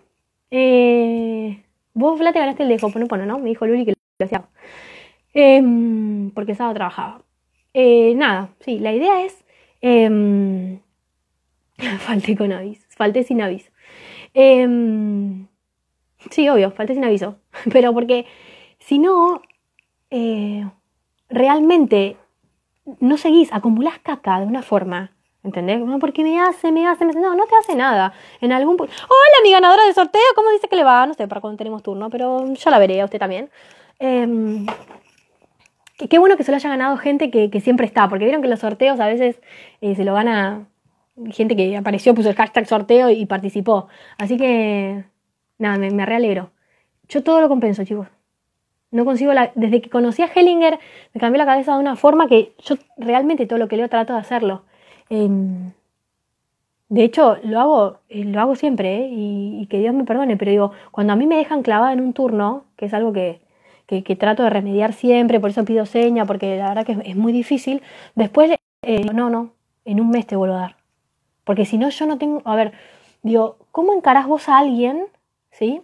[0.50, 1.62] Eh,
[1.94, 3.38] vos, Fla, te ganaste el de Hoponopono, ¿no?
[3.38, 3.95] Me dijo Luli que
[5.34, 5.62] Eh,
[6.34, 7.22] porque sábado trabajaba.
[7.74, 9.44] Eh, nada, sí, la idea es...
[9.82, 10.80] Eh,
[12.00, 13.70] falté con aviso, falté sin aviso.
[14.34, 15.46] Em,
[16.30, 17.36] sí, obvio, falté sin aviso.
[17.72, 18.26] Pero porque
[18.78, 19.42] si no,
[20.10, 20.68] eh,
[21.28, 22.16] realmente
[23.00, 25.12] no seguís, acumulás caca de una forma.
[25.42, 25.78] ¿Entendés?
[25.78, 27.20] No, porque me hace, me hace, me hace.
[27.20, 28.12] No, no te hace nada.
[28.40, 28.76] En algún.
[28.80, 31.06] Hola, mi ganadora de sorteo, ¿cómo dice que le va?
[31.06, 33.48] No sé para cuando tenemos turno, pero yo la veré a usted también.
[33.98, 34.66] Eh,
[36.08, 38.60] qué bueno que se lo haya ganado gente que, siempre está, porque vieron que los
[38.60, 39.40] sorteos a veces
[39.80, 40.66] eh, se lo gana
[41.30, 43.88] gente que apareció, puso el hashtag sorteo y participó.
[44.18, 45.04] Así que,
[45.58, 46.50] nada, me, me realegro.
[47.08, 48.08] Yo todo lo compenso, chicos.
[48.90, 49.52] No consigo la...
[49.54, 50.78] Desde que conocí a Hellinger
[51.12, 54.12] me cambió la cabeza de una forma que yo realmente todo lo que leo trato
[54.12, 54.62] de hacerlo.
[55.10, 55.72] Em,
[56.88, 59.08] de hecho, lo hago, eh, lo hago siempre ¿eh?
[59.10, 62.12] y, que Dios me perdone, pero digo, cuando a mí me dejan clavada en un
[62.12, 63.40] turno, que es algo que,
[64.18, 67.82] trato de remediar siempre, por eso pido seña, porque la verdad que es, muy difícil,
[68.14, 68.50] después,
[68.82, 69.50] eh, no, no,
[69.84, 70.76] en un mes te vuelvo a dar.
[71.44, 72.72] Porque si no, yo no tengo, a ver,
[73.22, 75.06] digo, ¿cómo encarás vos a alguien,
[75.50, 75.82] ¿sí?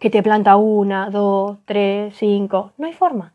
[0.00, 2.72] que te planta una, dos, tres, cinco.
[2.78, 3.32] No hay forma.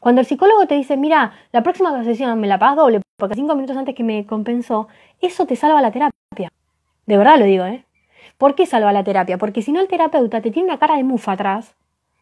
[0.00, 3.54] Cuando el psicólogo te dice, mira, la próxima sesión me la pagas doble porque cinco
[3.54, 4.88] minutos antes que me compensó,
[5.20, 6.52] eso te salva la terapia.
[7.06, 7.84] De verdad lo digo, ¿eh?
[8.36, 9.38] ¿Por qué salva la terapia?
[9.38, 11.74] Porque si no el terapeuta te tiene una cara de mufa atrás.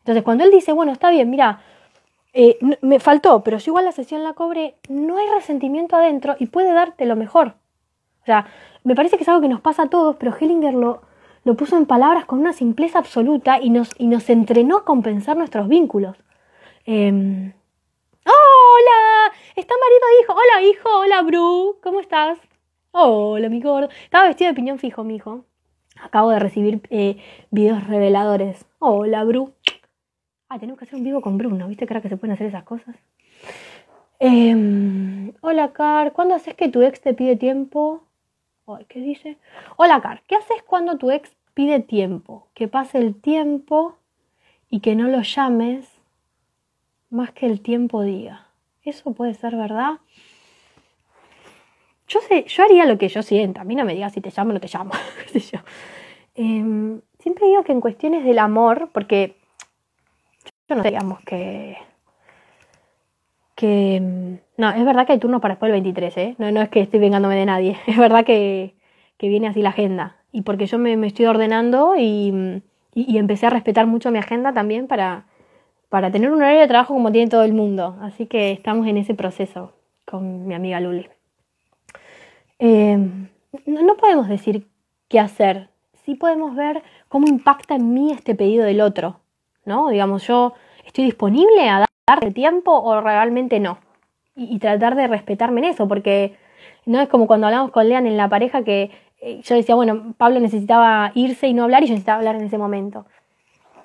[0.06, 1.62] Entonces cuando él dice, bueno, está bien, mira,
[2.32, 6.46] eh, me faltó, pero si igual la sesión la cobré, no hay resentimiento adentro y
[6.46, 7.54] puede darte lo mejor.
[8.22, 8.46] O sea,
[8.84, 11.02] me parece que es algo que nos pasa a todos, pero Hellinger lo,
[11.42, 15.36] lo puso en palabras con una simpleza absoluta y nos, y nos entrenó a compensar
[15.36, 16.16] nuestros vínculos.
[16.84, 17.52] Em,
[18.24, 19.32] ¡Hola!
[19.56, 20.34] Está marido e hijo.
[20.34, 20.88] Hola, hijo.
[21.00, 21.78] Hola, Bru.
[21.82, 22.38] ¿Cómo estás?
[22.92, 23.88] Hola, mi gordo.
[24.04, 25.44] Estaba vestido de piñón fijo, mi hijo.
[26.00, 27.16] Acabo de recibir eh,
[27.50, 28.66] videos reveladores.
[28.78, 29.55] Hola, Bru.
[30.48, 31.68] Ah, tenemos que hacer un vivo con Bruno.
[31.68, 32.94] ¿Viste, cara, que se pueden hacer esas cosas?
[34.18, 36.12] Em, hola, Car.
[36.12, 38.02] ¿Cuándo haces que tu ex te pide tiempo?
[38.88, 39.38] ¿Qué dice?
[39.76, 40.22] Hola, Car.
[40.26, 43.96] ¿Qué haces cuando tu ex pide tiempo, que pase el tiempo
[44.68, 45.88] y que no lo llames
[47.08, 48.48] más que el tiempo diga.
[48.82, 49.94] ¿Eso puede ser verdad?
[52.08, 53.62] Yo sé, yo haría lo que yo sienta.
[53.62, 54.92] A mí no me digas si te llamo o no te llamo.
[56.38, 59.38] Em, siempre digo que en cuestiones del amor, porque
[60.68, 61.76] yo no digamos que.
[63.54, 63.96] que.
[63.96, 66.34] Em, no, es verdad que hay turnos para después del 23, ¿eh?
[66.38, 67.76] No, no es que estoy vengándome de nadie.
[67.86, 68.74] Es verdad que,
[69.18, 70.16] que viene así la agenda.
[70.32, 72.62] Y porque yo me, me estoy ordenando y,
[72.94, 75.26] y, empecé a respetar mucho mi agenda también para,
[75.88, 77.96] para tener un horario de trabajo como tiene todo el mundo.
[78.00, 79.72] Así que estamos en ese proceso
[80.04, 81.08] con mi amiga Luli.
[82.58, 83.28] Em,
[83.66, 84.66] no, podemos decir
[85.08, 85.68] qué hacer,
[86.04, 89.20] sí podemos ver cómo impacta en mí este pedido del otro,
[89.66, 89.88] ¿no?
[89.88, 93.78] Digamos, yo estoy disponible a darle tiempo o realmente no.
[94.34, 96.36] Y, tratar de respetarme en eso, porque
[96.84, 100.14] no es como cuando hablamos con Lean en la pareja que eh, yo decía, bueno,
[100.18, 103.06] Pablo necesitaba irse y no hablar y yo necesitaba hablar en ese momento.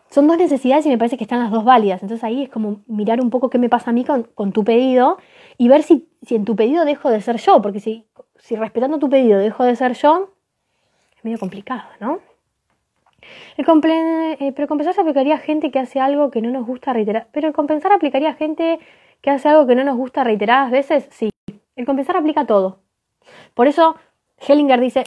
[0.09, 2.01] Son dos necesidades y me parece que están las dos válidas.
[2.03, 4.65] Entonces ahí es como mirar un poco qué me pasa a mí con, con tu
[4.65, 5.17] pedido
[5.57, 8.05] y ver si, si en tu pedido dejo de ser yo, porque si
[8.41, 10.33] si respetando tu pedido dejo de ser yo,
[11.15, 12.19] es medio complicado, ¿no?
[13.57, 16.93] El eh, pero compensar se aplicaría a gente que hace algo que no nos gusta
[16.93, 17.27] reiterar.
[17.31, 18.79] Pero el compensar aplicaría a gente
[19.21, 21.29] que hace algo que no nos gusta reiteradas veces, sí.
[21.75, 22.79] El compensar aplica a todo.
[23.53, 23.95] Por eso
[24.47, 25.03] Hellinger dice,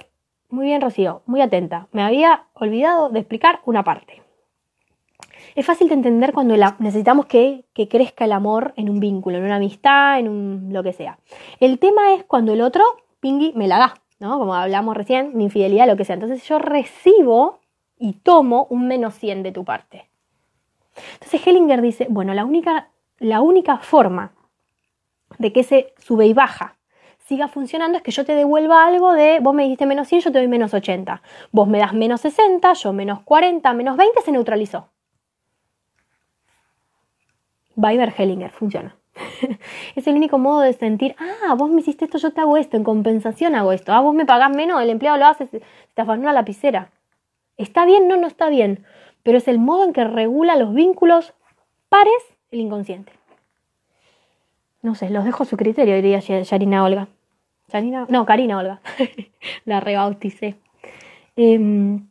[0.49, 1.89] muy bien Rocío, muy atenta.
[1.93, 4.23] Me había olvidado de explicar una parte.
[5.55, 9.45] Es fácil de entender cuando necesitamos que, que, crezca el amor en un vínculo, en
[9.45, 11.19] una amistad, en un lo que sea.
[11.61, 12.83] El tema es cuando el otro
[13.21, 14.39] pingui me la da, ¿no?
[14.39, 16.15] Como hablamos recién, mi infidelidad, lo que sea.
[16.15, 17.61] Entonces yo recibo
[17.99, 20.11] y tomo un menos 100 de tu parte.
[21.15, 24.33] Entonces Hellinger dice, bueno, la única, la única forma
[25.39, 26.77] de que ese sube y baja
[27.27, 30.33] siga funcionando es que yo te devuelva algo de, vos me diste menos 100, yo
[30.33, 31.23] te doy menos 80.
[31.53, 34.91] Vos me das menos 60, yo menos 40, menos 20, se neutralizó.
[37.77, 38.97] Weiber Hellinger, funciona.
[39.95, 42.77] es el único modo de sentir, ah, vos me hiciste esto, yo te hago esto,
[42.77, 46.23] en compensación hago esto, ah, vos me pagás menos, el empleado lo hace, te afanó
[46.23, 46.91] una lapicera.
[47.57, 48.09] ¿Está bien?
[48.09, 48.85] No, no está bien,
[49.23, 51.35] pero es el modo en que regula los vínculos
[51.89, 53.13] pares el inconsciente.
[54.83, 57.09] No sé, los dejo a su criterio, diría Yarina Olga.
[57.73, 58.81] Yarina, no, Karina Olga.
[59.65, 60.57] La rebauticé.
[61.37, 62.07] Em,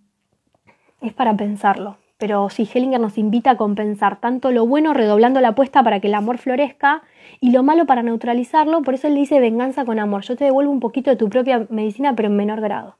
[1.02, 1.98] es para pensarlo.
[2.18, 6.08] Pero sí, Hellinger nos invita a compensar tanto lo bueno redoblando la apuesta para que
[6.08, 7.04] el amor florezca
[7.42, 8.82] y lo malo para neutralizarlo.
[8.82, 10.24] Por eso él dice venganza con amor.
[10.24, 12.98] Yo te devuelvo un poquito de tu propia medicina, pero en menor grado.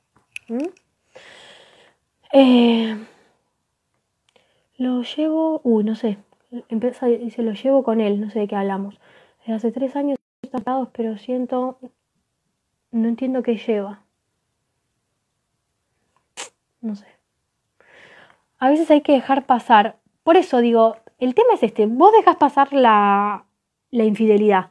[0.50, 0.66] ¿Mm?
[2.34, 2.98] Eh,
[4.78, 6.18] lo llevo, uy, no sé,
[6.68, 9.00] empieza, dice, lo llevo con él, no sé de qué hablamos.
[9.40, 11.80] Desde hace tres años estamos pero siento,
[12.92, 14.04] no entiendo qué lleva.
[16.82, 17.14] No sé
[18.64, 19.98] a veces hay que dejar pasar.
[20.24, 23.44] Por eso digo, el tema es este, vos dejas pasar la,
[23.92, 24.70] la infidelidad,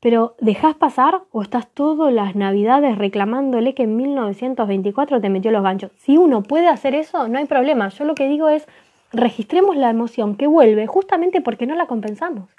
[0.00, 5.62] pero ¿dejás pasar o estás todas las navidades reclamándole que en 1924 te metió los
[5.62, 5.90] ganchos?
[5.96, 7.88] Si uno puede hacer eso, no hay problema.
[7.88, 8.66] Yo lo que digo es,
[9.12, 12.50] registremos la emoción que vuelve justamente porque no la compensamos.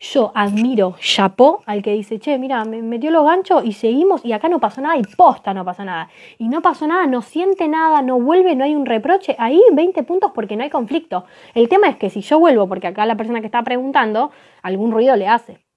[0.00, 4.32] Yo admiro, chapó al que dice, che, mira, me metió los ganchos y seguimos y
[4.32, 6.08] acá no pasó nada y posta no pasó nada.
[6.38, 9.34] Y no pasó nada, no siente nada, no vuelve, no hay un reproche.
[9.40, 11.24] Ahí 20 puntos porque no hay conflicto.
[11.52, 14.30] El tema es que si yo vuelvo, porque acá la persona que está preguntando,
[14.62, 15.67] algún ruido le hace.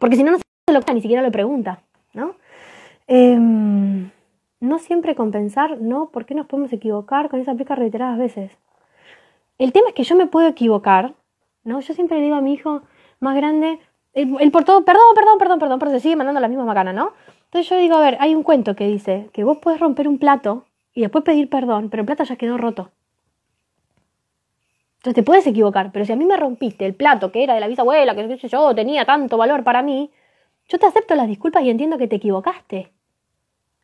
[0.00, 1.82] Porque si no, no se lo ni siquiera le pregunta,
[2.14, 2.34] ¿no?
[3.06, 4.10] Em,
[4.60, 6.10] no siempre compensar, ¿no?
[6.10, 7.28] ¿Por qué nos podemos equivocar?
[7.28, 8.50] Con esa aplica reiteradas veces.
[9.58, 11.14] El tema es que yo me puedo equivocar,
[11.64, 11.80] ¿no?
[11.80, 12.82] Yo siempre le digo a mi hijo,
[13.20, 13.78] más grande.
[14.12, 17.12] El, por todo, perdón, perdón, perdón, perdón, pero se sigue mandando la misma macana, ¿no?
[17.44, 20.18] Entonces yo digo, a ver, hay un cuento que dice que vos puedes romper un
[20.18, 22.90] plato y después pedir perdón, pero el plato ya quedó roto.
[25.00, 27.60] Entonces te puedes equivocar, pero si a mí me rompiste el plato que era de
[27.60, 30.10] la bisabuela, que yo tenía tanto valor para mí,
[30.68, 32.92] yo te acepto las disculpas y entiendo que te equivocaste.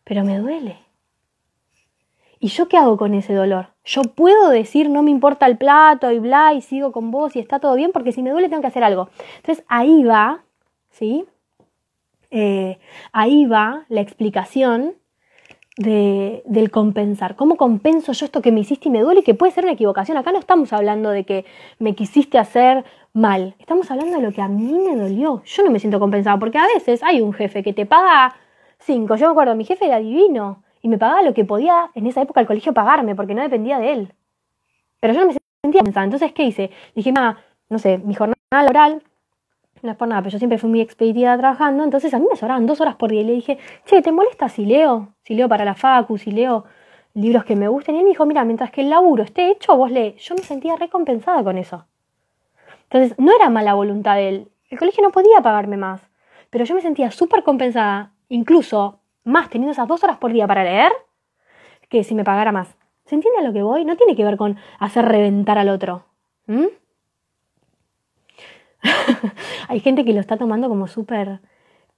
[0.04, 0.76] Pero me duele.
[2.38, 3.68] ¿Y yo qué hago con ese dolor?
[3.82, 7.38] Yo puedo decir no me importa el plato y bla y sigo con vos y
[7.38, 9.08] está todo bien porque si me duele tengo que hacer algo.
[9.38, 10.44] Entonces ahí va,
[10.90, 11.24] ¿sí?
[12.30, 12.78] Eh,
[13.12, 14.96] ahí va la explicación
[15.76, 17.36] de, del compensar.
[17.36, 19.22] ¿Cómo compenso yo esto que me hiciste y me duele?
[19.22, 20.16] Que puede ser una equivocación.
[20.16, 21.44] Acá no estamos hablando de que
[21.78, 23.54] me quisiste hacer mal.
[23.58, 25.42] Estamos hablando de lo que a mí me dolió.
[25.44, 28.34] Yo no me siento compensada porque a veces hay un jefe que te paga
[28.78, 29.16] cinco.
[29.16, 32.22] Yo me acuerdo, mi jefe era divino y me pagaba lo que podía en esa
[32.22, 34.14] época el colegio pagarme, porque no dependía de él.
[35.00, 36.04] Pero yo no me sentía pensada.
[36.04, 36.70] Entonces, ¿qué hice?
[36.94, 39.02] Dije, no sé, mi jornada laboral,
[39.86, 42.36] no es por nada, pero yo siempre fui muy expeditiva trabajando, entonces a mí me
[42.36, 43.22] sobraban dos horas por día.
[43.22, 45.14] Y le dije, che, ¿te molesta si leo?
[45.22, 46.64] Si leo para la facu, si leo
[47.14, 47.94] libros que me gusten.
[47.94, 50.22] Y él me dijo, mira, mientras que el laburo esté hecho, vos lees.
[50.22, 51.86] Yo me sentía recompensada con eso.
[52.84, 54.48] Entonces, no era mala voluntad de él.
[54.68, 56.00] El colegio no podía pagarme más,
[56.50, 60.64] pero yo me sentía súper compensada, incluso más teniendo esas dos horas por día para
[60.64, 60.92] leer,
[61.88, 62.76] que si me pagara más.
[63.06, 63.84] ¿Se entiende a lo que voy?
[63.84, 66.04] No tiene que ver con hacer reventar al otro.
[69.76, 71.40] Hay gente que lo está tomando como súper...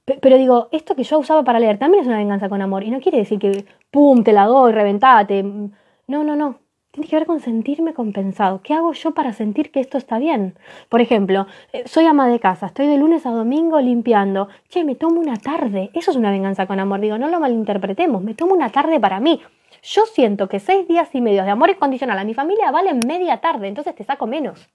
[0.05, 2.83] Pero digo, esto que yo usaba para leer también es una venganza con amor.
[2.83, 5.45] Y no quiere decir que, pum, te la doy, reventate.
[5.45, 6.59] No, no, no.
[6.91, 8.62] Tiene que ver con sentirme compensado.
[8.64, 10.59] ¿Qué hago yo para sentir que esto está bien?
[10.88, 14.49] Por ejemplo, eh, soy ama de casa, estoy de lunes a domingo limpiando.
[14.69, 15.91] Che, me tomo una tarde.
[15.95, 16.99] Eso es una venganza con amor.
[16.99, 18.25] Digo, no lo malinterpretemos.
[18.25, 19.41] Me tomo una tarde para mí.
[19.85, 23.37] Yo siento que seis días y medio de amor incondicional a mi familia valen media
[23.41, 24.69] tarde, entonces te saco menos.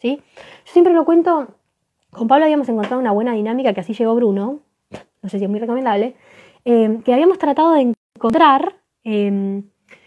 [0.00, 0.22] ¿sí?
[0.64, 1.48] Yo siempre lo cuento,
[2.10, 4.60] con Pablo habíamos encontrado una buena dinámica que así llegó Bruno,
[5.22, 6.16] no sé si es muy recomendable,
[6.64, 9.62] eh, que habíamos tratado de encontrar eh,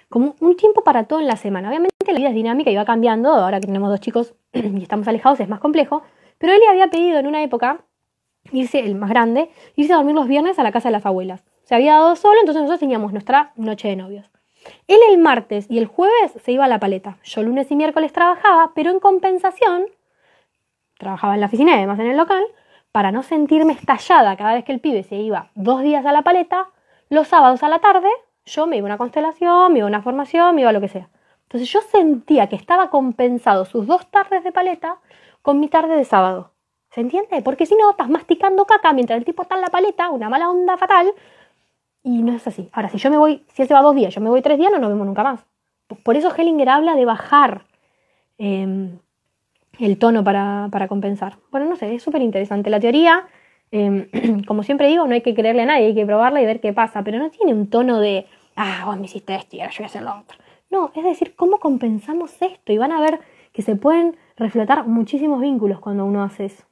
[0.10, 1.70] como un tiempo para todo en la semana.
[1.70, 5.08] Obviamente la vida es dinámica y va cambiando, ahora que tenemos dos chicos y estamos
[5.08, 6.04] alejados es más complejo,
[6.38, 7.86] pero él le había pedido en una época
[8.52, 11.44] irse, el más grande, irse a dormir los viernes a la casa de las abuelas.
[11.64, 14.32] Se había dado solo, entonces nosotros teníamos nuestra noche de novios.
[14.88, 17.18] Él el martes y el jueves se iba a la paleta.
[17.24, 19.86] Yo lunes y miércoles trabajaba, pero en compensación,
[21.00, 22.44] trabajaba en la oficina y además en el local,
[22.92, 26.22] para no sentirme estallada cada vez que el pibe se iba dos días a la
[26.22, 26.70] paleta,
[27.10, 28.10] los sábados a la tarde
[28.46, 30.82] yo me iba a una constelación, me iba a una formación, me iba a lo
[30.82, 31.10] que sea.
[31.44, 34.98] Entonces yo sentía que estaba compensado sus dos tardes de paleta
[35.42, 36.52] con mi tarde de sábado.
[36.92, 37.42] ¿Se entiende?
[37.42, 40.50] Porque si no, estás masticando caca mientras el tipo está en la paleta, una mala
[40.50, 41.14] onda fatal,
[42.04, 42.70] y no es así.
[42.72, 44.58] Ahora, si yo me voy, si él se va dos días, yo me voy tres
[44.58, 45.46] días, no nos vemos nunca más.
[46.04, 47.66] Por eso Hellinger habla de bajar
[48.38, 49.00] em,
[49.80, 51.38] el tono para, compensar.
[51.52, 52.70] Bueno, no sé, es súper interesante.
[52.70, 53.28] La teoría,
[53.72, 54.08] em,
[54.48, 56.74] como siempre digo, no hay que creerle a nadie, hay que probarla y ver qué
[56.74, 59.78] pasa, pero no tiene un tono de, ah, vos me hiciste esto y ahora yo
[59.80, 60.38] voy a hacer lo otro.
[60.70, 62.72] No, es decir, ¿cómo compensamos esto?
[62.72, 63.20] Y van a ver
[63.54, 66.64] que se pueden reflotar muchísimos vínculos cuando uno hace eso.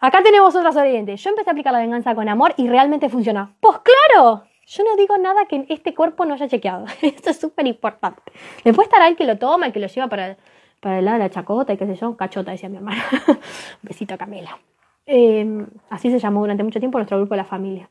[0.00, 1.16] Acá tenemos otra sobreviviente.
[1.16, 3.54] Yo empecé a aplicar la venganza con amor y realmente funciona.
[3.60, 6.86] Pues claro, yo no digo nada que este cuerpo no haya chequeado.
[7.02, 8.20] Esto es súper importante.
[8.64, 10.36] Después estará el que lo toma, el que lo lleva para,
[10.84, 12.14] para el lado de la chacota y qué sé yo.
[12.16, 13.02] Cachota, decía mi hermana.
[13.82, 14.58] besito a Camila.
[15.06, 17.90] Em, así se llamó durante mucho tiempo nuestro grupo de la familia.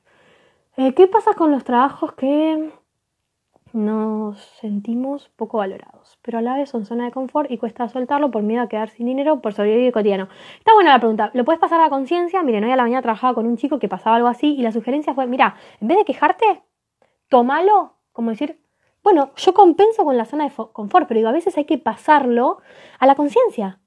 [0.78, 2.72] Eh, ¿Qué pasa con los trabajos que
[3.74, 8.30] nos sentimos poco valorados, pero a la vez son zona de confort y cuesta soltarlo
[8.30, 10.28] por miedo a quedar sin dinero por sobrevivir cotidiano.
[10.60, 12.44] Está buena la pregunta, ¿lo puedes pasar a la conciencia?
[12.44, 14.72] Miren, hoy a la mañana trabajaba con un chico que pasaba algo así y la
[14.72, 16.62] sugerencia fue, mira, en vez de quejarte,
[17.30, 18.62] tómalo, como decir,
[19.04, 22.60] bueno, yo compenso con la zona de confort, pero digo, a veces hay que pasarlo
[23.00, 23.80] a la conciencia.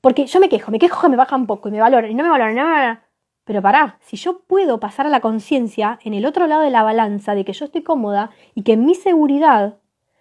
[0.00, 2.22] Porque yo me quejo, me quejo que me bajan poco y me valoran y no
[2.22, 3.00] me valoran, no me valoran.
[3.44, 6.84] Pero pará, si yo puedo pasar a la conciencia en el otro lado de la
[6.84, 9.78] balanza de que yo estoy cómoda y que mi seguridad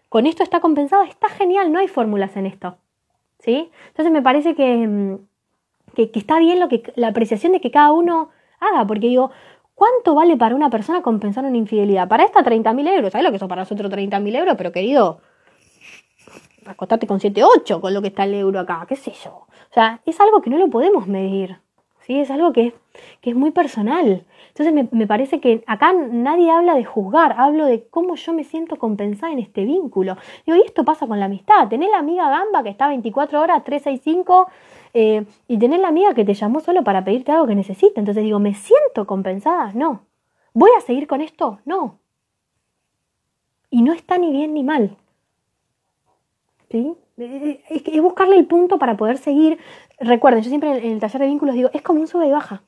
[0.10, 2.78] con esto está compensada, está genial, no hay fórmulas en esto.
[3.38, 3.70] ¿Sí?
[3.90, 5.18] Entonces me parece mm,
[5.94, 8.30] que, que, está bien lo que, la apreciación de que cada uno
[8.60, 9.32] haga, porque digo,
[9.80, 12.10] ¿cuánto vale para una persona compensar una infidelidad?
[12.10, 14.56] Para esta 30.000 euros, ¿sabes lo que son para nosotros 30.000 euros?
[14.58, 15.22] Pero querido,
[16.66, 19.32] acostarte con 7, 8 con lo que está el euro acá, qué sé yo.
[19.32, 21.60] O sea, es algo que no lo podemos medir.
[22.02, 22.20] ¿sí?
[22.20, 22.74] Es algo que,
[23.22, 24.26] es muy personal.
[24.50, 28.76] Entonces me, parece que acá nadie habla de juzgar, hablo de cómo yo me siento
[28.76, 30.18] compensada en este vínculo.
[30.46, 31.70] Digo, y esto pasa con la amistad.
[31.70, 34.50] Tenés la amiga gamba que está 24 horas, 365,
[34.94, 38.00] eh, y tenés la amiga que te llamó solo para pedirte algo que necesita.
[38.00, 39.72] Entonces digo, ¿me siento compensada?
[39.74, 40.06] No.
[40.54, 41.60] ¿Voy a seguir con esto?
[41.66, 42.00] No.
[43.70, 44.98] Y no está ni bien ni mal.
[46.72, 46.96] ¿Sí?
[47.18, 49.60] Es buscarle el punto para poder seguir.
[50.00, 52.64] Recuerden, yo siempre en el taller de vínculos digo, es como un sube y baja.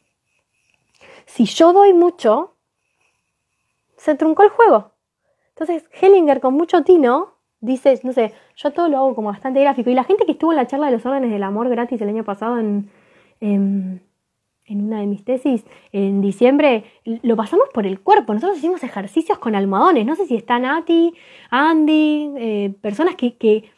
[1.26, 2.56] Si yo doy mucho,
[3.98, 4.92] se truncó el juego.
[5.50, 7.31] Entonces, Hellinger con mucho tino
[7.62, 9.90] dice, no sé, yo todo lo hago como bastante gráfico.
[9.90, 12.10] Y la gente que estuvo en la charla de los órdenes del amor gratis el
[12.10, 12.90] año pasado en,
[13.40, 14.02] en,
[14.68, 18.34] una de mis tesis, en diciembre, lo pasamos por el cuerpo.
[18.34, 20.06] Nosotros hicimos ejercicios con almohadones.
[20.06, 21.14] No sé si está Nati,
[21.50, 23.70] Andy, eh, personas que, que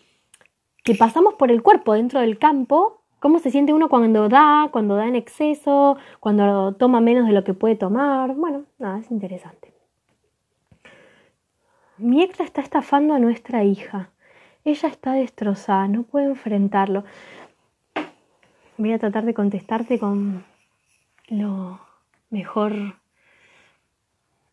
[0.84, 4.96] que pasamos por el cuerpo dentro del campo, cómo se siente uno cuando da, cuando
[4.96, 8.36] da en exceso, cuando toma menos de lo que puede tomar.
[8.36, 9.63] Bueno, nada, es interesante.
[12.04, 14.10] Mi ex está estafando a nuestra hija.
[14.66, 17.06] Ella está destrozada, no puede enfrentarlo.
[18.78, 20.44] Voy a tratar de contestarte con
[21.30, 21.80] lo
[22.30, 22.74] mejor.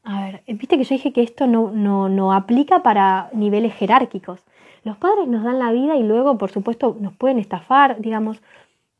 [0.04, 4.44] A ver, viste que yo dije que esto no, no, no aplica para niveles jerárquicos.
[4.84, 8.40] Los padres nos dan la vida y luego, por supuesto, nos pueden estafar, digamos.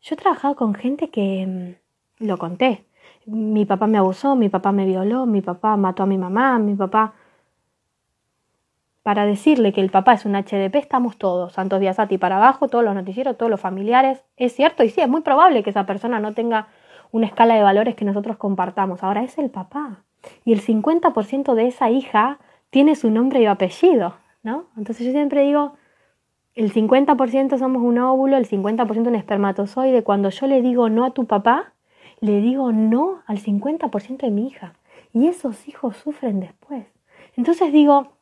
[0.03, 1.77] Yo he trabajado con gente que
[2.19, 2.85] mm, lo conté.
[3.27, 6.75] Mi papá me abusó, mi papá me violó, mi papá mató a mi mamá, mi
[6.75, 7.15] papá...
[9.11, 12.85] para decirle que el papá es un HDP estamos todos, Santos Biasati para abajo, todos
[12.85, 14.23] los noticieros, todos los familiares.
[14.37, 16.69] Es cierto, y sí, es muy probable que esa persona no tenga
[17.11, 19.03] una escala de valores que nosotros compartamos.
[19.03, 20.05] Ahora es el papá.
[20.45, 22.39] Y el 50% de esa hija
[22.71, 24.67] tiene su nombre y apellido, ¿no?
[24.77, 25.73] Entonces yo siempre digo,
[26.55, 30.05] el 50% somos un óvulo, el 50% un espermatozoide.
[30.05, 31.73] Cuando yo le digo no a tu papá,
[32.21, 34.75] le digo no al 50% de mi hija.
[35.13, 36.87] Y esos hijos sufren después.
[37.35, 38.20] Entonces digo,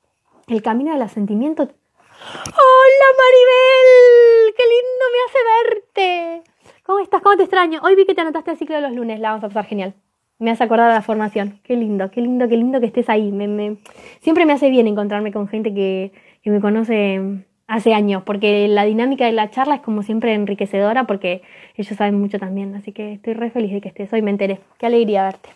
[0.49, 1.63] el camino del asentimiento.
[1.63, 4.55] ¡Hola Maribel!
[4.57, 6.51] ¡Qué lindo me hace verte!
[6.83, 7.21] ¿Cómo estás?
[7.21, 7.81] ¿Cómo te extraño?
[7.83, 9.95] Hoy vi que te anotaste el ciclo de los lunes, la vamos a pasar genial.
[10.39, 11.61] Me has acordado de la formación.
[11.65, 13.31] Qué lindo, qué lindo, qué lindo que estés ahí.
[13.31, 13.77] Me,
[14.21, 18.85] Siempre me hace bien encontrarme con gente que, que me conoce hace años, porque la
[18.85, 21.43] dinámica de la charla es como siempre enriquecedora, porque
[21.77, 24.59] ellos saben mucho también, así que estoy re feliz de que estés hoy, me enteré,
[24.79, 25.51] qué alegría verte.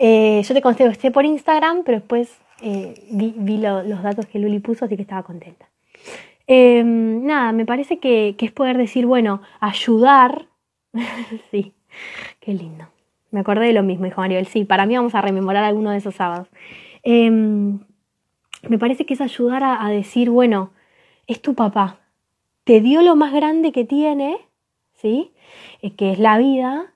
[0.00, 4.84] Eh, yo te contesté por Instagram, pero después eh, vi, los datos que Luli puso,
[4.84, 5.68] así que estaba contenta.
[6.46, 10.46] Em, nada, me parece que, es poder decir, bueno, ayudar,
[11.50, 11.74] sí,
[12.40, 12.86] qué lindo.
[13.30, 15.98] Me acordé de lo mismo, dijo Maribel, sí, para mí vamos a rememorar alguno de
[15.98, 16.48] esos sábados.
[17.02, 17.80] Em,
[18.66, 20.72] me parece que es ayudar a, decir, bueno,
[21.26, 22.00] es tu papá,
[22.64, 24.38] te dio lo más grande que tiene,
[24.94, 25.32] ¿sí?
[25.82, 26.94] Eh, que es la vida,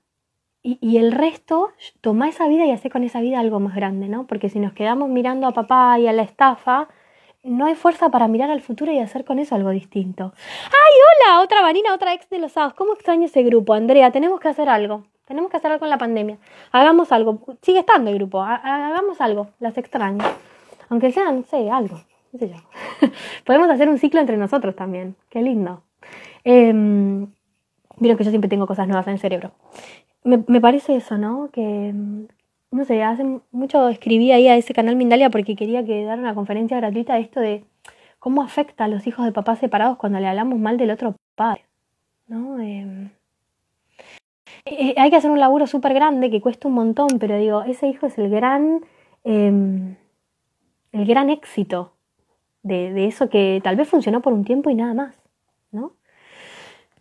[0.62, 4.26] y, el resto, toma esa vida y hace con esa vida algo más grande, ¿no?
[4.26, 6.88] Porque si nos quedamos mirando a papá y a la estafa,
[7.42, 10.32] no hay fuerza para mirar al futuro y hacer con eso algo distinto.
[10.66, 11.42] ¡Ay, hola!
[11.42, 12.74] Otra Vanina, otra ex de los sábados.
[12.74, 13.74] ¿Cómo extraño ese grupo?
[13.74, 15.04] Andrea, tenemos que hacer algo.
[15.26, 16.38] Tenemos que hacer algo con la pandemia.
[16.70, 17.40] Hagamos algo.
[17.62, 18.40] Sigue estando el grupo.
[18.42, 19.48] Hagamos algo.
[19.58, 20.24] Las extraño.
[20.90, 21.96] Aunque sean, no sé, algo,
[22.38, 22.56] sé yo.
[23.44, 25.82] Podemos hacer un ciclo entre nosotros también, qué lindo.
[26.44, 27.26] Eh,
[28.00, 29.52] que yo siempre tengo cosas nuevas en el cerebro.
[30.25, 31.51] Me, me, parece eso, ¿no?
[31.53, 31.93] Que,
[32.70, 36.35] no sé, hace mucho escribí ahí a ese canal Mindalia porque quería que dar una
[36.35, 37.64] conferencia gratuita de esto de
[38.18, 41.64] cómo afecta a los hijos de papás separados cuando le hablamos mal del otro padre,
[42.29, 42.61] ¿no?
[42.61, 43.11] Em,
[44.64, 47.89] eh, hay que hacer un laburo súper grande que cuesta un montón, pero digo, ese
[47.89, 48.81] hijo es el gran...
[49.25, 49.97] Eh,
[50.93, 51.95] el gran éxito
[52.62, 55.16] de, eso que tal vez funcionó por un tiempo y nada más,
[55.73, 55.95] ¿no?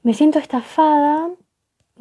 [0.01, 1.29] Me siento estafada,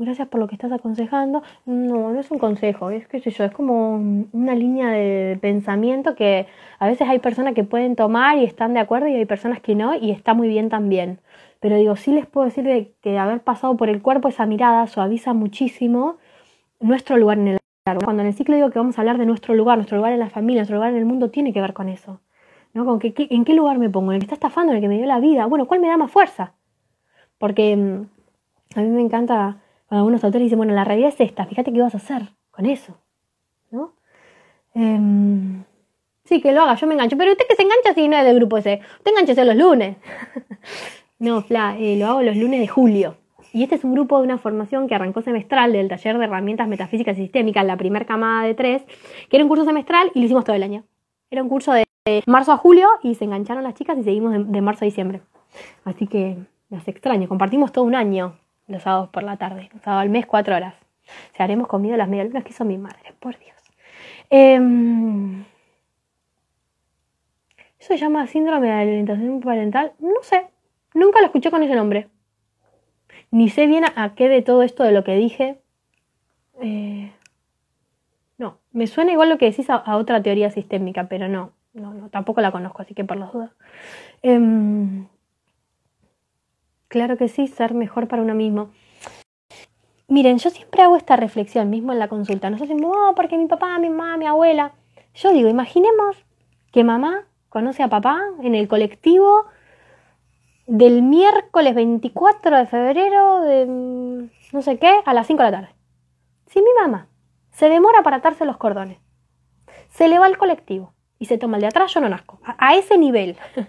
[0.01, 1.43] gracias por lo que estás aconsejando.
[1.67, 3.97] No, no es un consejo, es que sé yo, es como
[4.33, 6.47] una línea de pensamiento que
[6.79, 9.75] a veces hay personas que pueden tomar y están de acuerdo y hay personas que
[9.75, 11.21] no y está muy bien también.
[11.61, 15.35] Pero digo, sí les puedo decir que haber pasado por el cuerpo esa mirada suaviza
[15.35, 16.17] muchísimo
[16.81, 17.59] nuestro lugar en el
[18.05, 20.21] cuando en el ciclo digo que vamos a hablar de nuestro lugar, nuestro lugar en
[20.21, 22.21] la familia, nuestro lugar en el mundo, tiene que ver con eso.
[22.73, 22.85] ¿no?
[22.85, 24.13] Con que, ¿En qué lugar me pongo?
[24.13, 24.73] ¿En el que está estafando?
[24.73, 25.47] ¿En el que me dio la vida?
[25.47, 26.55] Bueno, ¿cuál me da más fuerza?
[27.39, 28.07] Porque mm,
[28.77, 29.59] a mí me encanta
[29.91, 32.97] algunos autores dicen, bueno, la realidad es esta, fíjate qué vas a hacer con eso.
[33.71, 33.95] ¿no?
[34.75, 35.65] Em,
[36.25, 37.17] sí, que lo haga, yo me engancho.
[37.17, 38.81] Pero usted que se engancha si no es del grupo ese.
[38.99, 39.97] Usted enganchese los lunes.
[41.19, 43.17] no, Fla, eh, lo hago los lunes de julio.
[43.53, 46.69] Y este es un grupo de una formación que arrancó semestral del taller de herramientas
[46.69, 48.83] metafísicas y sistémicas, la primera camada de tres,
[49.29, 50.85] que era un curso semestral y lo hicimos todo el año.
[51.31, 51.85] Era un curso de
[52.27, 55.21] marzo a julio y se engancharon las chicas y seguimos de, marzo a diciembre.
[55.85, 56.37] Así que
[56.69, 57.29] las extraño.
[57.29, 58.37] Compartimos todo un año
[58.71, 60.75] los sábados por la tarde, los sábados al mes, cuatro horas.
[61.37, 63.57] Se haremos comida las medialunas que son mi madre, por Dios.
[64.31, 65.45] Em,
[67.79, 69.93] ¿Eso se llama síndrome de alimentación parental?
[69.99, 70.47] No sé.
[70.95, 72.09] Nunca lo escuché con ese nombre.
[73.31, 75.59] Ni sé bien a, qué de todo esto de lo que dije.
[76.61, 77.11] Eh,
[78.39, 82.11] no, me suena igual lo que decís a, otra teoría sistémica, pero no, no, no,
[82.11, 83.51] tampoco la conozco, así que por las dudas.
[84.23, 85.07] Em,
[86.91, 88.71] claro que sí, ser mejor para uno mismo.
[90.09, 92.51] Miren, yo siempre hago esta reflexión mismo en la consulta.
[92.51, 94.73] Nosotros decimos, oh, porque mi papá, mi mamá, mi abuela.
[95.15, 96.17] Yo digo, imaginemos
[96.73, 99.47] que mamá conoce a papá en el colectivo
[100.67, 105.57] del miércoles 24 de febrero de mm, no sé qué a las 5 de la
[105.61, 105.75] tarde.
[106.47, 107.07] Si mi mamá
[107.53, 108.99] se demora para atarse los cordones,
[109.91, 112.41] se le va al colectivo y se toma el de atrás, yo no nazco.
[112.45, 113.37] A, ese nivel.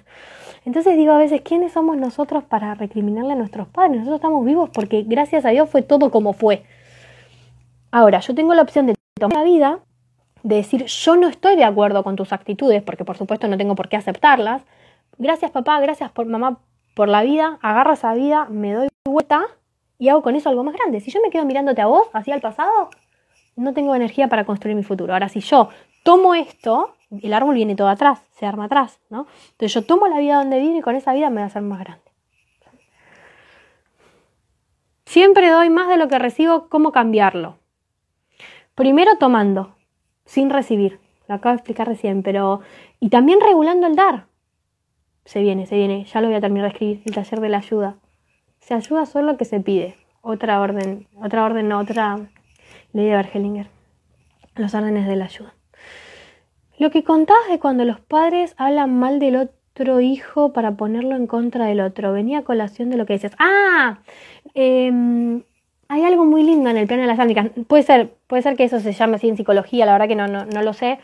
[0.64, 3.98] Entonces digo a veces, ¿quiénes somos nosotros para recriminarle a nuestros padres?
[3.98, 6.64] Nosotros estamos vivos porque gracias a Dios fue todo como fue.
[7.92, 9.80] Ahora, yo tengo la opción de tomar la vida,
[10.44, 13.76] de decir, yo no estoy de acuerdo con tus actitudes, porque por supuesto no tengo
[13.76, 14.64] por qué aceptarlas.
[15.18, 16.60] Gracias papá, gracias por mamá
[16.96, 19.44] por la vida, agarro esa vida, me doy vuelta
[19.98, 21.00] y hago con eso algo más grande.
[21.00, 22.90] Si yo me quedo mirándote a vos, hacia el pasado,
[23.56, 25.14] no tengo energía para construir mi futuro.
[25.14, 25.70] Ahora, si yo
[26.04, 29.28] tomo esto, el árbol viene todo atrás, se arma atrás, ¿no?
[29.52, 31.62] Entonces yo tomo la vida donde viene y con esa vida me voy a hacer
[31.62, 32.04] más grande.
[35.06, 37.58] Siempre doy más de lo que recibo, ¿cómo cambiarlo?
[38.76, 39.76] Primero tomando,
[40.26, 41.02] sin recibir
[41.32, 42.60] lo acabo de explicar recién, pero...
[43.00, 44.26] Y también regulando el dar.
[45.24, 47.60] Se viene, se viene, ya lo voy a terminar de escribir, el taller de la
[47.60, 47.96] ayuda.
[48.60, 49.96] Se ayuda solo que se pide.
[50.22, 52.18] Otra orden, otra orden, no, otra
[52.92, 53.70] ley de Bergelinger.
[54.56, 55.56] Los órdenes de la ayuda.
[56.82, 61.28] Lo que contabas de cuando los padres hablan mal del otro hijo para ponerlo en
[61.28, 62.12] contra del otro.
[62.12, 63.36] Venía a colación de lo que decías.
[63.38, 64.00] ¡Ah!
[64.56, 65.44] Em,
[65.90, 67.52] hay algo muy lindo en el plano de las álmicas.
[67.68, 70.28] Puede ser, puede ser que eso se llame así en psicología, la verdad que no,
[70.28, 70.98] no, no lo sé.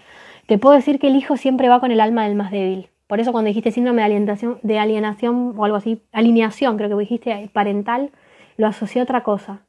[0.47, 2.89] Te puedo decir que el hijo siempre va con el alma del más débil.
[3.05, 8.09] Por eso cuando dijiste síndrome de alienación, o algo así, alineación, creo que dijiste parental,
[8.57, 9.61] lo asocié a otra cosa.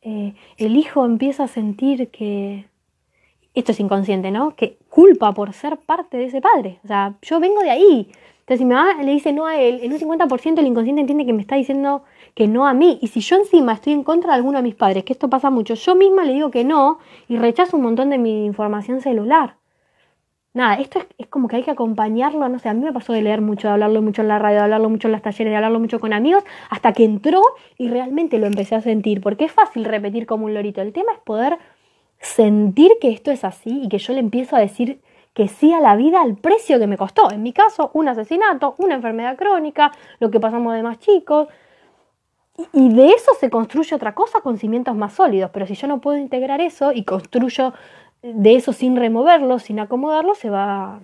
[0.00, 2.64] Eh, el hijo empieza a sentir que,
[3.54, 4.54] esto es inconsciente, ¿no?
[4.54, 6.80] Que culpa por ser parte de ese padre.
[6.84, 8.08] O sea, yo vengo de ahí.
[8.40, 11.26] Entonces, si mi mamá le dice no a él, en un 50% el inconsciente entiende
[11.26, 12.98] que me está diciendo que no a mí.
[13.02, 15.50] Y si yo encima estoy en contra de alguno de mis padres, que esto pasa
[15.50, 19.56] mucho, yo misma le digo que no y rechazo un montón de mi información celular.
[20.54, 23.22] Nada, esto es, como que hay que acompañarlo, no sé, a mí me pasó de
[23.22, 25.56] leer mucho, de hablarlo mucho en la radio, de hablarlo mucho en las talleres, de
[25.56, 27.42] hablarlo mucho con amigos, hasta que entró
[27.76, 31.12] y realmente lo empecé a sentir, porque es fácil repetir como un lorito, el tema
[31.12, 31.58] es poder
[32.20, 35.00] sentir que esto es así y que yo le empiezo a decir
[35.34, 37.30] que sí a la vida al precio que me costó.
[37.30, 41.48] En mi caso, un asesinato, una enfermedad crónica, lo que pasamos de más chicos,
[42.72, 45.50] y de eso se construye otra cosa con cimientos más sólidos.
[45.52, 47.72] Pero si yo no puedo integrar eso y construyo
[48.22, 51.00] de eso sin removerlo, sin acomodarlo, se va a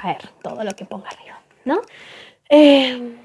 [0.00, 1.40] caer todo lo que ponga arriba.
[1.64, 1.80] ¿No?
[2.48, 3.16] Eh,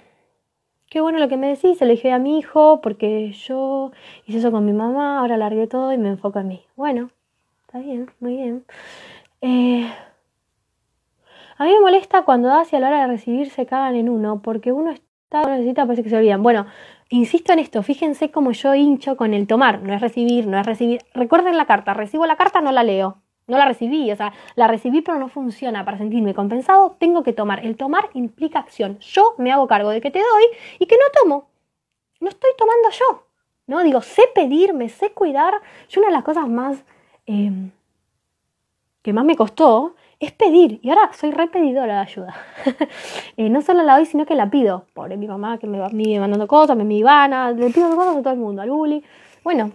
[0.96, 3.92] qué bueno lo que me decís, se dije a mi hijo porque yo
[4.26, 6.66] hice eso con mi mamá, ahora largué todo y me enfoco en mí.
[6.78, 7.10] Bueno,
[7.64, 8.64] está bien, muy bien.
[9.42, 9.92] Eh,
[11.58, 14.72] a mí me molesta cuando hacia la hora de recibir se cagan en uno, porque
[14.72, 16.42] uno está necesita, parece que se olvidan.
[16.42, 16.66] Bueno,
[17.10, 20.66] insisto en esto, fíjense cómo yo hincho con el tomar, no es recibir, no es
[20.66, 21.02] recibir.
[21.14, 23.18] Recuerden la carta, recibo la carta, no la leo.
[23.48, 25.86] No la recibí, o sea, la recibí pero no funciona.
[25.86, 27.66] Para sentirme compensado, tengo que tomar.
[27.66, 28.98] El tomar implica acción.
[29.00, 30.44] Yo me hago cargo de que te doy
[30.80, 31.50] y que no tomo.
[32.20, 33.26] No estoy tomando yo.
[33.68, 33.84] ¿no?
[33.84, 35.54] Digo, sé pedir, me sé cuidar.
[35.90, 36.84] Yo una de las cosas más
[37.26, 37.52] eh,
[39.02, 40.80] que más me costó es pedir.
[40.82, 42.36] Y ahora soy repedidora de ayuda.
[43.38, 44.86] Eh, no solo la doy, sino que la pido.
[44.94, 48.22] Pobre mi mamá que me va mandando cosas, me mi Ivana, le pido cosas a
[48.22, 49.04] todo el mundo, al bully.
[49.44, 49.72] Bueno,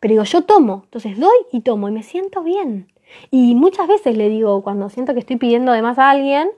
[0.00, 0.82] pero digo, yo tomo.
[0.84, 2.88] Entonces doy y tomo y me siento bien.
[3.30, 6.50] Y muchas veces le digo, cuando siento que estoy pidiendo además a alguien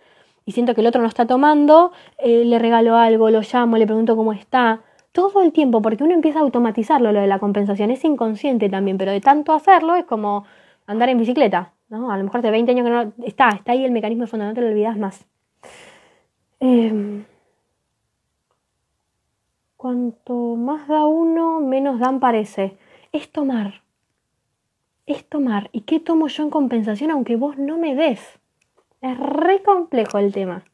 [0.44, 3.86] y siento que el otro no está tomando, eh, le regalo algo, lo llamo, le
[3.86, 4.80] pregunto cómo está.
[5.12, 7.90] Todo el tiempo, porque uno empieza a automatizarlo, lo de la compensación.
[7.90, 10.44] Es inconsciente también, pero de tanto hacerlo es como
[10.86, 11.72] andar en bicicleta.
[11.88, 12.10] ¿no?
[12.10, 14.46] A lo mejor de 20 años que no está, está ahí el mecanismo de fondo,
[14.46, 15.26] no te lo olvidas más.
[16.60, 17.24] Em,
[19.76, 22.76] cuanto más da uno, menos dan parece.
[23.12, 23.82] Es tomar.
[25.06, 25.68] Es tomar.
[25.72, 28.20] ¿Y qué tomo yo en compensación aunque vos no me des?
[29.00, 30.64] Es re complejo el tema.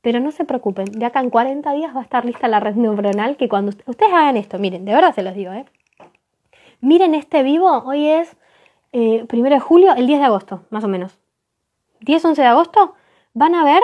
[0.00, 2.74] Pero no se preocupen, de acá en 40 días va a estar lista la red
[2.74, 5.64] neuronal que cuando ustedes hagan esto, miren, de verdad se los digo, ¿eh?
[6.80, 8.36] Miren este vivo, hoy es
[8.92, 11.18] eh, primero de julio, el 10 de agosto, más o menos.
[12.00, 12.94] 10, 11 de agosto,
[13.34, 13.82] van a ver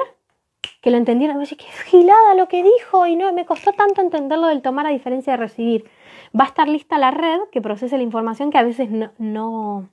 [0.80, 1.38] que lo entendieron.
[1.38, 4.90] Decir, qué gilada lo que dijo y no, me costó tanto entenderlo del tomar a
[4.90, 5.90] diferencia de recibir.
[6.39, 9.89] Va a estar lista la red que procese la información que a veces no, no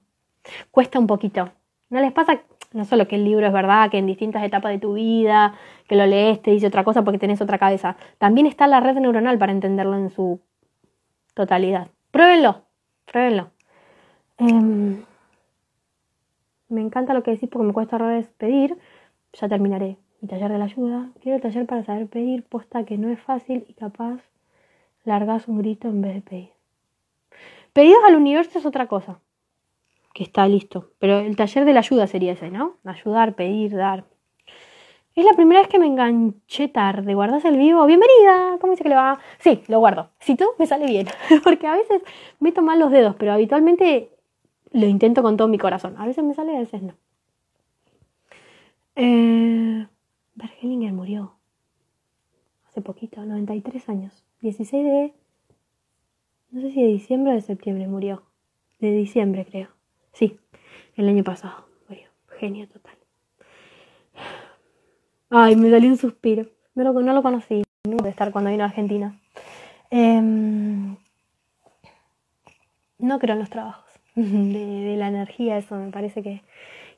[0.71, 1.51] cuesta un poquito.
[1.89, 2.39] ¿No les pasa?
[2.71, 5.55] No solo que el libro es verdad, que en distintas etapas de tu vida,
[5.87, 7.97] que lo lees, te dice otra cosa porque tenés otra cabeza.
[8.19, 10.39] También está la red neuronal para entenderlo en su
[11.33, 11.87] totalidad.
[12.11, 12.61] Pruébenlo,
[13.05, 13.49] pruébenlo.
[14.37, 15.03] Em,
[16.69, 18.77] me encanta lo que decís porque me cuesta errores pedir.
[19.33, 21.09] Ya terminaré mi taller de la ayuda.
[21.21, 24.21] Quiero el taller para saber pedir, posta que no es fácil y capaz
[25.03, 26.49] largas un grito en vez de pedir.
[27.73, 29.19] Pedidos al universo es otra cosa,
[30.13, 30.91] que está listo.
[30.99, 32.77] Pero el taller de la ayuda sería ese, ¿no?
[32.83, 34.05] Ayudar, pedir, dar.
[35.15, 37.13] Es la primera vez que me enganché tarde.
[37.13, 37.85] ¿Guardas el vivo?
[37.85, 38.57] Bienvenida.
[38.61, 39.19] ¿Cómo dice que le va?
[39.39, 40.09] Sí, lo guardo.
[40.19, 41.07] Si todo me sale bien.
[41.43, 42.01] Porque a veces
[42.39, 44.11] meto mal los dedos, pero habitualmente
[44.71, 45.95] lo intento con todo mi corazón.
[45.97, 46.93] A veces me sale, a veces no.
[48.95, 49.87] Eh,
[50.99, 51.33] murió
[52.67, 54.25] hace poquito, 93 años.
[54.41, 55.13] 16 de...
[56.51, 58.23] No sé si de diciembre o de septiembre murió.
[58.79, 59.69] De diciembre creo.
[60.13, 60.39] Sí,
[60.95, 62.07] el año pasado murió.
[62.39, 62.95] Genio total.
[65.29, 66.47] Ay, me salió un suspiro.
[66.73, 67.63] No lo, no lo conocí.
[67.87, 69.19] No de estar cuando vino a Argentina.
[69.91, 70.95] Em,
[72.97, 73.85] no creo en los trabajos.
[74.15, 76.41] de, la energía, eso me parece que,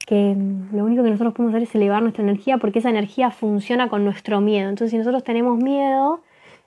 [0.06, 3.32] que mm, lo único que nosotros podemos hacer es elevar nuestra energía porque esa energía
[3.32, 4.70] funciona con nuestro miedo.
[4.70, 6.22] Entonces, si nosotros tenemos miedo,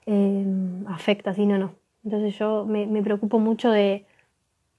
[0.05, 0.45] eh,
[0.87, 1.75] afecta, si no, no.
[2.03, 4.05] Entonces, yo me, preocupo mucho de,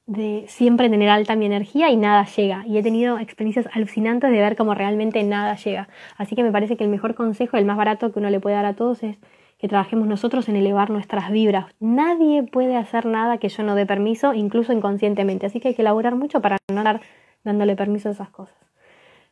[0.07, 2.64] de siempre tener alta mi energía y nada llega.
[2.66, 5.89] Y he tenido experiencias alucinantes de ver cómo realmente nada llega.
[6.16, 8.57] Así que me parece que el mejor consejo, el más barato que uno le puede
[8.57, 9.16] dar a todos es
[9.59, 11.66] que trabajemos nosotros en elevar nuestras vibras.
[11.81, 15.47] Nadie puede hacer nada que yo no dé permiso, incluso inconscientemente.
[15.47, 17.01] Así que hay que elaborar mucho para no estar
[17.43, 18.57] dándole permiso a esas cosas.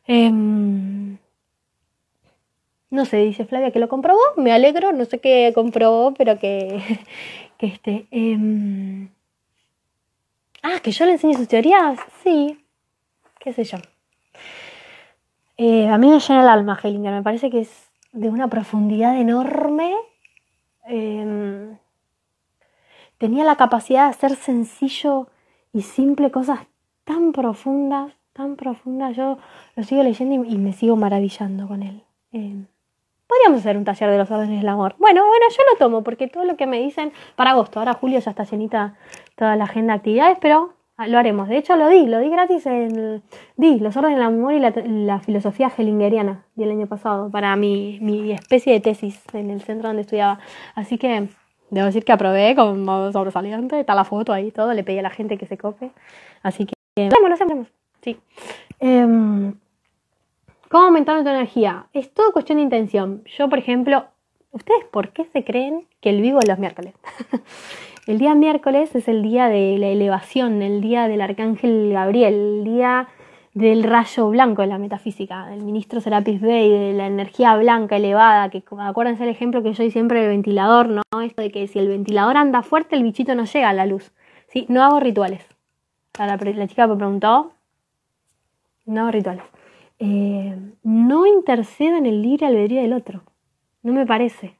[0.07, 1.17] Em,
[2.89, 6.81] no sé, dice Flavia que lo comprobó, me alegro, no sé qué comprobó, pero que,
[7.57, 8.07] que este...
[8.11, 9.09] Em,
[10.63, 12.59] ah, que yo le enseñe sus teorías, sí,
[13.39, 13.77] qué sé yo.
[15.57, 19.19] Eh, a mí me llena el alma Hellinger, me parece que es de una profundidad
[19.19, 19.93] enorme
[20.85, 21.77] Em,
[23.17, 25.27] tenía la capacidad de hacer sencillo
[25.73, 26.59] y simple cosas
[27.03, 29.15] tan profundas, tan profundas.
[29.15, 29.39] Yo
[29.75, 32.03] lo sigo leyendo y, me sigo maravillando con él.
[32.31, 32.67] Em,
[33.27, 34.95] podríamos hacer un taller de los órdenes del amor.
[34.99, 38.19] Bueno, bueno, yo lo tomo porque todo lo que me dicen para agosto, ahora julio
[38.19, 38.95] ya está llenita
[39.35, 41.49] toda la agenda de actividades, pero Ah, lo haremos.
[41.49, 43.21] De hecho, lo di, lo di gratis en.
[43.57, 48.31] Di los órdenes del amor y la, filosofía hellingeriana del año pasado para mi, mi,
[48.31, 50.39] especie de tesis en el centro donde estudiaba.
[50.73, 51.27] Así que
[51.69, 53.77] debo decir que aprobé con modo sobresaliente.
[53.77, 54.73] Está la foto ahí, todo.
[54.73, 55.91] Le pedí a la gente que se cope.
[56.43, 56.73] Así que.
[57.09, 57.67] Bueno, lo hacemos.
[58.01, 58.17] Sí.
[58.79, 59.53] Em,
[60.69, 61.87] ¿Cómo aumentar tu energía?
[61.93, 63.23] Es todo cuestión de intención.
[63.37, 64.05] Yo, por ejemplo,
[64.51, 66.93] ¿ustedes por qué se creen que el vivo es los miércoles?
[68.07, 72.63] El día miércoles es el día de la elevación, el día del arcángel Gabriel, el
[72.63, 73.07] día
[73.55, 78.51] del rayo blanco de la metafísica, del ministro Serapis Bey, de la energía blanca elevada,
[78.51, 81.01] que acuérdense el ejemplo que yo doy siempre del ventilador, ¿no?
[81.23, 84.11] Esto de que si el ventilador anda fuerte, el bichito no llega a la luz.
[84.49, 84.67] ¿Sí?
[84.69, 85.43] No hago rituales.
[86.19, 86.37] La,
[86.67, 87.53] chica me preguntó,
[88.85, 89.45] no hago rituales.
[89.99, 93.23] Eh, no intercedo en el libre albedrío del otro.
[93.81, 94.57] No me parece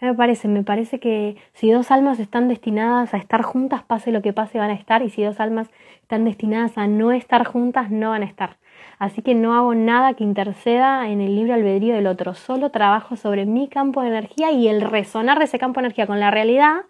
[0.00, 4.22] me parece, me parece que si dos almas están destinadas a estar juntas, pase lo
[4.22, 5.68] que pase, van a estar, y si dos almas
[6.00, 8.56] están destinadas a no estar juntas, no van a estar.
[8.98, 13.16] Así que no hago nada que interceda en el libre albedrío del otro, solo trabajo
[13.16, 16.30] sobre mi campo de energía y el resonar de ese campo de energía con la
[16.30, 16.86] realidad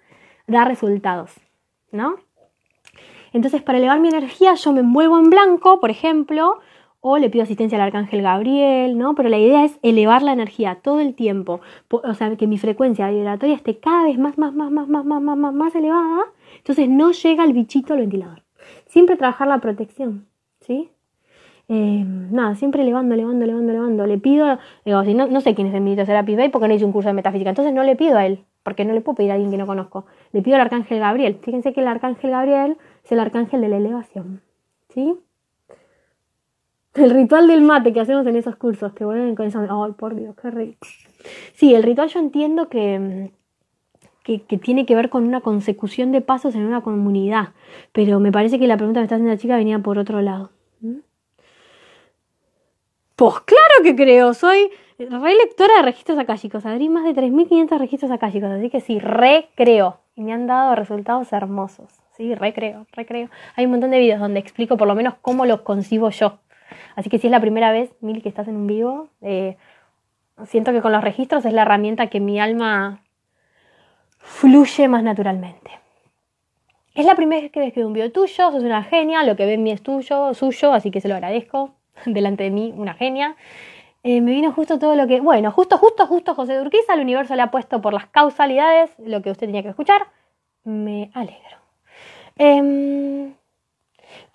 [0.47, 1.35] da resultados,
[1.91, 2.17] ¿no?
[3.33, 6.61] Entonces, para elevar mi energía, yo me envuelvo en blanco, por ejemplo,
[7.01, 9.15] o le pido asistencia al arcángel Gabriel, ¿no?
[9.15, 13.11] Pero la idea es elevar la energía todo el tiempo, o sea, que mi frecuencia
[13.11, 16.25] vibratoria esté cada vez más, más, más, más, más, más, más, más, más elevada,
[16.59, 18.43] entonces no llega el bichito al ventilador.
[18.87, 20.27] Siempre trabajar la protección,
[20.61, 20.91] ¿sí?
[21.73, 24.07] Eh, nada, siempre elevando, elevando, elevando, elevando.
[24.07, 26.75] Le pido, digo, si no, no sé quién es el ministro Serapis Bey porque no
[26.75, 29.15] hice un curso de metafísica, entonces no le pido a él, porque no le puedo
[29.15, 30.05] pedir a alguien que no conozco.
[30.33, 31.39] Le pido al arcángel Gabriel.
[31.41, 34.43] Fíjense que el arcángel Gabriel es el arcángel de la elevación,
[34.89, 35.17] ¿sí?
[36.95, 39.61] El ritual del mate que hacemos en esos cursos, que vuelven con esa...
[39.61, 40.87] ¡Ay, por Dios, qué rico!
[41.55, 43.31] Sí, el ritual yo entiendo que,
[44.25, 47.51] que, tiene que ver con una consecución de pasos en una comunidad,
[47.93, 50.21] pero me parece que la pregunta que me está haciendo la chica venía por otro
[50.21, 50.51] lado.
[50.81, 50.99] ¿Mm?
[53.17, 58.51] Pues claro que creo, soy relectora de registros akáshicos, abrí más de 3.500 registros akáshicos,
[58.51, 59.99] así que sí, recreo.
[60.17, 63.29] Y me han dado resultados hermosos, sí, recreo, recreo.
[63.57, 66.39] Hay un montón de videos donde explico por lo menos cómo los concibo yo.
[66.97, 69.57] Así que si es la primera vez, Mil, que estás en un vivo, eh,
[70.47, 73.03] siento que con los registros es la herramienta que mi alma
[74.19, 75.71] fluye más naturalmente.
[76.95, 79.47] Es la primera vez que ves que un video tuyo, sos una genia, lo que
[79.47, 81.75] ven mí es tuyo, suyo, así que se lo agradezco.
[82.05, 83.37] Delante de mí, una genia.
[84.03, 85.21] Eh, me vino justo todo lo que.
[85.21, 89.23] Bueno, justo, justo, justo José Durquiza, el universo le ha puesto por las causalidades lo
[89.23, 90.07] que usted tenía que escuchar.
[90.65, 91.59] Me alegro.
[92.39, 93.33] Eh,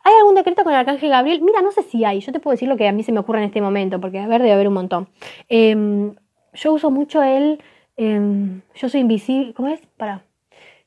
[0.06, 1.42] ¿Hay algún decreto con el arcángel Gabriel?
[1.42, 2.20] Mira, no sé si hay.
[2.20, 4.20] Yo te puedo decir lo que a mí se me ocurre en este momento, porque
[4.20, 5.10] a ver, debe haber un montón.
[5.50, 6.14] Em,
[6.54, 7.60] yo uso mucho el.
[7.98, 9.56] Em, yo soy invisible.
[9.56, 9.82] ¿Cómo es?
[9.98, 10.24] Para.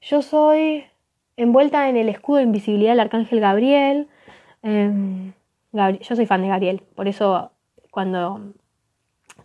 [0.01, 0.85] Yo soy
[1.37, 4.07] envuelta en el escudo de invisibilidad del arcángel Gabriel.
[4.63, 5.33] Em,
[5.73, 6.01] Gabriel.
[6.05, 6.83] Yo soy fan de Gabriel.
[6.95, 7.51] Por eso,
[7.91, 8.41] cuando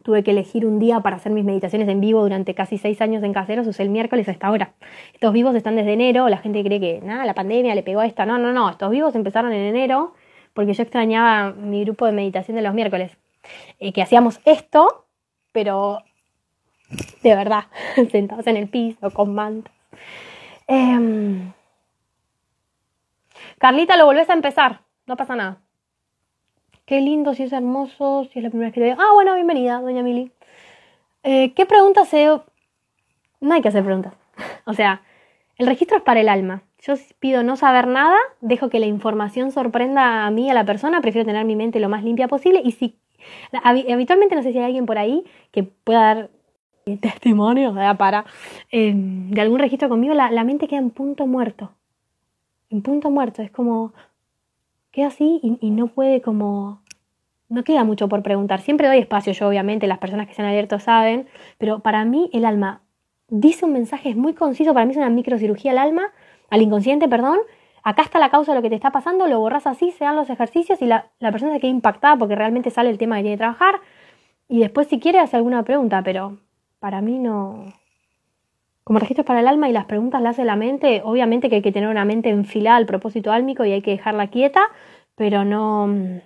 [0.04, 3.24] tuve que elegir un día para hacer mis meditaciones en vivo durante casi seis años
[3.24, 4.74] en caseros, usé el miércoles hasta ahora.
[5.14, 8.06] Estos vivos están desde enero, la gente cree que nada, la pandemia le pegó a
[8.06, 8.26] esta.
[8.26, 10.14] No, no, no, estos vivos empezaron en enero
[10.54, 13.18] porque yo extrañaba mi grupo de meditación de los miércoles.
[13.80, 15.06] Eh, que hacíamos esto,
[15.52, 16.00] pero
[17.24, 17.66] de verdad,
[18.12, 19.74] sentados en el piso, con mantas.
[20.68, 21.52] Em,
[23.58, 25.63] Carlita, lo volvés a empezar, no pasa nada.
[26.86, 28.98] Qué lindo, si es hermoso, si es la primera vez que te veo.
[29.00, 30.32] Ah, bueno, bienvenida, doña Mili.
[31.24, 32.26] Eh, ¿Qué preguntas se.?
[33.40, 34.14] No hay que hacer preguntas.
[34.66, 35.02] o sea,
[35.58, 36.64] el registro es para el alma.
[36.82, 41.00] Yo pido no saber nada, dejo que la información sorprenda a mí, a la persona,
[41.00, 42.98] prefiero tener mi mente lo más limpia posible y si
[43.64, 46.30] habitualmente no sé si hay alguien por ahí que pueda dar
[47.00, 48.26] testimonio para
[48.70, 51.72] em, de algún registro conmigo, la, la, mente queda en punto muerto.
[52.70, 53.42] en punto muerto.
[53.42, 53.94] Es como,
[54.94, 56.82] queda así y, no puede como
[57.50, 58.62] no queda mucho por preguntar.
[58.62, 61.28] Siempre doy espacio, yo obviamente, las personas que se han abierto saben,
[61.58, 62.82] pero para mí el alma
[63.28, 66.14] dice un mensaje, es muy conciso, para mí es una microcirugía al alma,
[66.50, 67.40] al inconsciente, perdón.
[67.84, 70.16] Acá está la causa de lo que te está pasando, lo borras así, se dan
[70.16, 73.24] los ejercicios y la, la persona se queda impactada porque realmente sale el tema que
[73.24, 73.82] tiene que trabajar.
[74.48, 76.38] Y después, si quiere, hace alguna pregunta, pero
[76.80, 77.66] para mí no.
[78.84, 81.62] Como registros para el alma y las preguntas las hace la mente, obviamente que hay
[81.62, 84.62] que tener una mente enfilada al propósito álmico y hay que dejarla quieta,
[85.16, 86.22] pero no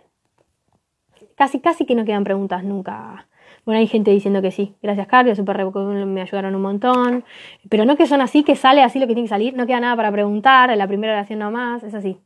[1.38, 3.28] Casi, casi que no quedan preguntas nunca.
[3.64, 4.76] Bueno, hay gente diciendo que sí.
[4.82, 5.64] Gracias, Carlos, super
[6.08, 7.26] me ayudaron un montón.
[7.70, 9.56] Pero no que son así, que sale así lo que tiene que salir.
[9.56, 10.72] No queda nada para preguntar.
[10.72, 12.18] En la primera oración nomás, es así.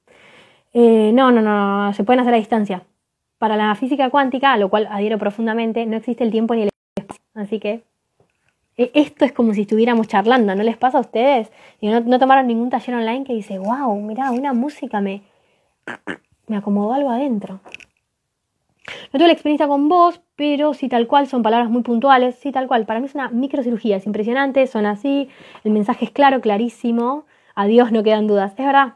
[0.73, 2.83] Eh, no, no, no, se pueden hacer a distancia.
[3.37, 6.69] Para la física cuántica, a lo cual adhiero profundamente, no existe el tiempo ni el
[6.95, 7.21] espacio.
[7.35, 7.83] Así que
[8.77, 11.51] esto es como si estuviéramos charlando, ¿no les pasa a ustedes?
[11.79, 15.21] Y no, no tomaron ningún taller online que dice, wow, mira, una música me,
[16.47, 17.59] me acomodó algo adentro.
[19.13, 22.51] No tuve la experiencia con vos, pero sí tal cual, son palabras muy puntuales, sí
[22.51, 22.85] tal cual.
[22.85, 25.29] Para mí es una microcirugía, es impresionante, son así,
[25.63, 28.95] el mensaje es claro, clarísimo, adiós, no quedan dudas, es verdad.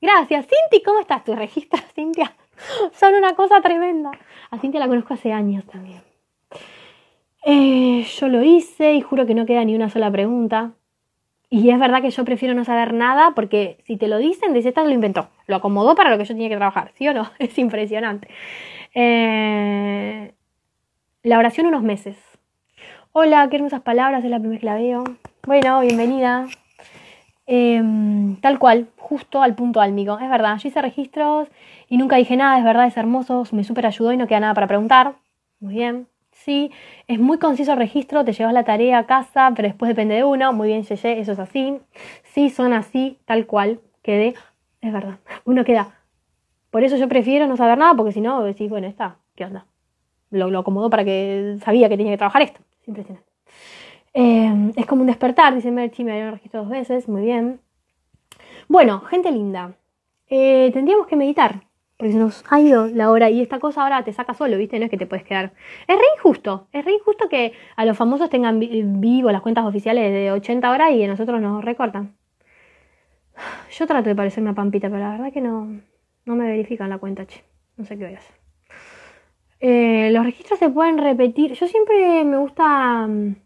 [0.00, 1.24] Gracias, Cinti, ¿cómo estás?
[1.24, 2.36] ¿Tus registros, Cintia?
[2.92, 4.10] Son una cosa tremenda.
[4.50, 6.05] A Cintia la conozco hace años también.
[7.48, 10.72] Eh, yo lo hice y juro que no queda ni una sola pregunta.
[11.48, 14.70] Y es verdad que yo prefiero no saber nada porque si te lo dicen, dice,
[14.70, 17.30] esta lo inventó, lo acomodó para lo que yo tenía que trabajar, ¿sí o no?
[17.38, 18.28] Es impresionante.
[18.94, 20.34] Eh,
[21.22, 22.18] la oración unos meses.
[23.12, 25.04] Hola, qué hermosas palabras, es la primera que la veo.
[25.46, 26.46] Bueno, bienvenida.
[27.46, 30.18] Em, tal cual, justo al punto álmico.
[30.18, 31.48] Es verdad, yo hice registros
[31.88, 34.54] y nunca dije nada, es verdad, es hermoso, me súper ayudó y no queda nada
[34.54, 35.14] para preguntar.
[35.60, 36.08] Muy bien.
[36.44, 36.70] Sí,
[37.08, 40.24] es muy conciso el registro, te llevas la tarea a casa, pero después depende de
[40.24, 40.52] uno.
[40.52, 41.78] Muy bien, Yeye, eso es así.
[42.22, 44.34] Sí, son así, tal cual, quedé.
[44.80, 45.96] Es verdad, uno queda
[46.76, 49.64] por eso yo prefiero no saber nada, porque si no, decís, bueno, está, ¿qué onda?
[50.30, 52.60] Lo, lo acomodó para que sabía que tenía que trabajar esto.
[52.82, 53.26] Es impresionante.
[54.12, 57.60] Eh, es como un despertar, dice Merchi, me habían registrado dos veces, muy bien.
[58.68, 59.72] Bueno, gente linda,
[60.28, 61.62] eh, tendríamos que meditar,
[61.96, 64.78] porque se nos ha ido la hora y esta cosa ahora te saca solo, ¿viste?
[64.78, 65.52] No es que te puedes quedar.
[65.88, 68.60] Es re injusto, es re injusto que a los famosos tengan
[69.00, 72.14] vivo las cuentas oficiales de 80 horas y a nosotros nos recortan.
[73.70, 75.80] Yo trato de parecerme a Pampita, pero la verdad que no,
[76.24, 77.42] no me verifican la cuenta, che.
[77.76, 78.36] No sé qué voy a hacer.
[79.60, 81.52] Eh, los registros se pueden repetir.
[81.52, 83.36] Yo siempre me gusta mm,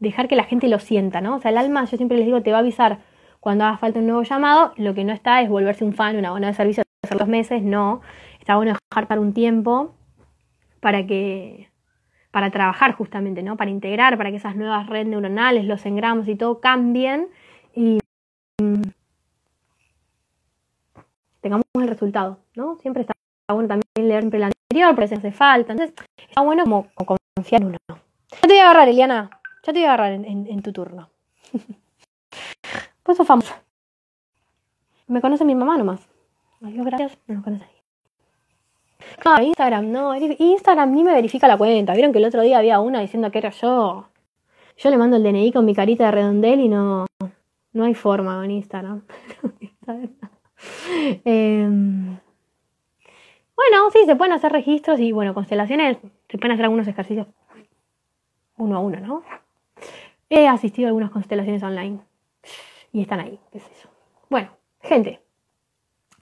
[0.00, 1.36] dejar que la gente lo sienta, ¿no?
[1.36, 3.00] O sea, el alma, yo siempre les digo, te va a avisar
[3.40, 4.72] cuando haga falta un nuevo llamado.
[4.76, 7.62] Lo que no está es volverse un fan, una buena de servicio hacer dos meses,
[7.62, 8.00] no.
[8.40, 9.94] Está bueno dejar para un tiempo
[10.80, 11.70] para que
[12.30, 13.56] para trabajar justamente, ¿no?
[13.56, 17.28] Para integrar, para que esas nuevas redes neuronales, los engramos y todo cambien
[17.74, 17.98] y
[18.62, 18.82] mm,
[21.40, 22.76] tengamos el resultado, ¿no?
[22.76, 23.14] Siempre está
[23.50, 25.72] bueno también leer siempre el anterior, pero si hace falta.
[25.72, 26.86] Entonces, está bueno como,
[27.34, 27.78] confiar en uno.
[27.88, 29.30] Ya te voy a agarrar, Eliana.
[29.64, 31.08] Ya te voy a agarrar en, tu turno.
[33.02, 33.62] pues sos famosa.
[35.06, 36.06] Me conoce mi mamá nomás.
[36.62, 37.18] Adiós, gracias.
[37.26, 37.66] No me conoce
[39.24, 40.14] No, Instagram no.
[40.16, 41.94] Instagram ni me verifica la cuenta.
[41.94, 44.08] Vieron que el otro día había una diciendo que era yo.
[44.76, 47.06] Yo le mando el DNI con mi carita de redondel y no,
[47.72, 49.02] no hay forma en Instagram.
[51.24, 52.18] Em,
[53.54, 55.98] bueno, sí, se pueden hacer registros y, bueno, constelaciones,
[56.28, 57.28] se pueden hacer algunos ejercicios
[58.56, 59.22] uno a uno, ¿no?
[60.28, 62.00] He asistido a algunas constelaciones online
[62.92, 63.88] y están ahí, qué es eso.
[64.28, 64.50] Bueno,
[64.82, 65.20] gente,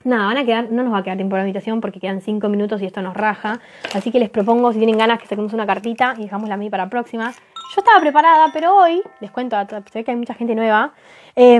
[0.03, 2.49] nada, van a quedar, no nos va a quedar tiempo de habitación porque quedan cinco
[2.49, 3.59] minutos y esto nos raja.
[3.93, 6.69] Así que les propongo, si tienen ganas, que saquemos una cartita y dejamos la mí
[6.69, 7.31] para la próxima.
[7.75, 9.57] Yo estaba preparada, pero hoy, les cuento,
[9.93, 10.93] ve que hay mucha gente nueva.
[11.35, 11.59] Eh,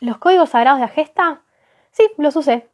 [0.00, 1.42] los códigos sagrados de Agesta,
[1.92, 2.68] sí, los usé.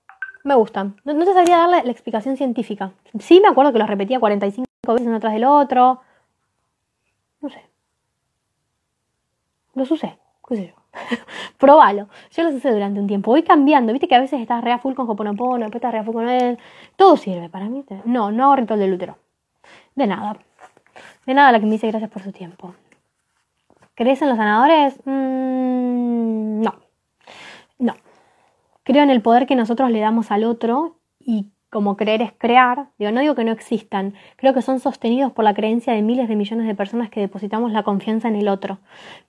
[0.44, 1.01] Me gustan.
[1.05, 2.92] No, te sabría darle la explicación científica.
[3.18, 6.01] Sí, me acuerdo que los repetía 45 veces uno tras del otro.
[7.40, 7.68] No sé.
[9.74, 10.16] Los usé.
[10.49, 10.86] ¿Qué sé yo?
[11.59, 12.09] Probalo.
[12.30, 13.30] Yo los usé durante un tiempo.
[13.30, 13.92] Voy cambiando.
[13.92, 16.59] Viste que a veces estás rea full con Hoponopono, después estás rea full con él.
[16.97, 17.84] Todo sirve para mí.
[18.05, 19.18] No, no hago ritual del útero.
[19.94, 20.36] De nada.
[21.26, 22.74] De nada la que me dice gracias por su tiempo.
[23.94, 25.01] ¿Crees en los sanadores?
[25.05, 26.74] Mm, no.
[27.78, 27.94] No.
[28.84, 32.88] Creo en el poder que nosotros le damos al otro y como creer es crear.
[32.99, 36.28] Digo, no digo que no existan, creo que son sostenidos por la creencia de miles
[36.28, 38.78] de millones de personas que depositamos la confianza en el otro.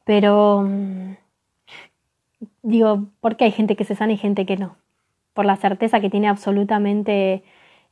[0.03, 1.15] Pero mm,
[2.62, 4.76] digo, ¿por qué hay gente que se sana y gente que no?
[5.34, 7.44] Por la certeza que tiene absolutamente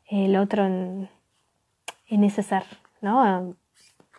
[0.07, 1.09] el otro en,
[2.07, 2.63] ese ser,
[3.01, 3.55] ¿no?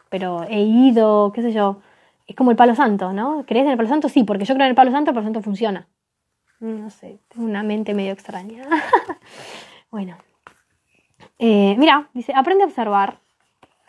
[0.08, 1.80] Pero he ido, qué sé yo,
[2.26, 3.44] es como el palo santo, ¿no?
[3.46, 4.08] ¿Crees en el palo santo?
[4.08, 5.86] Sí, porque yo creo en el palo santo, el palo santo funciona.
[6.58, 8.64] No sé, tengo una mente medio extraña.
[9.90, 10.16] bueno.
[11.38, 13.18] Eh, mira, dice, aprende a observar.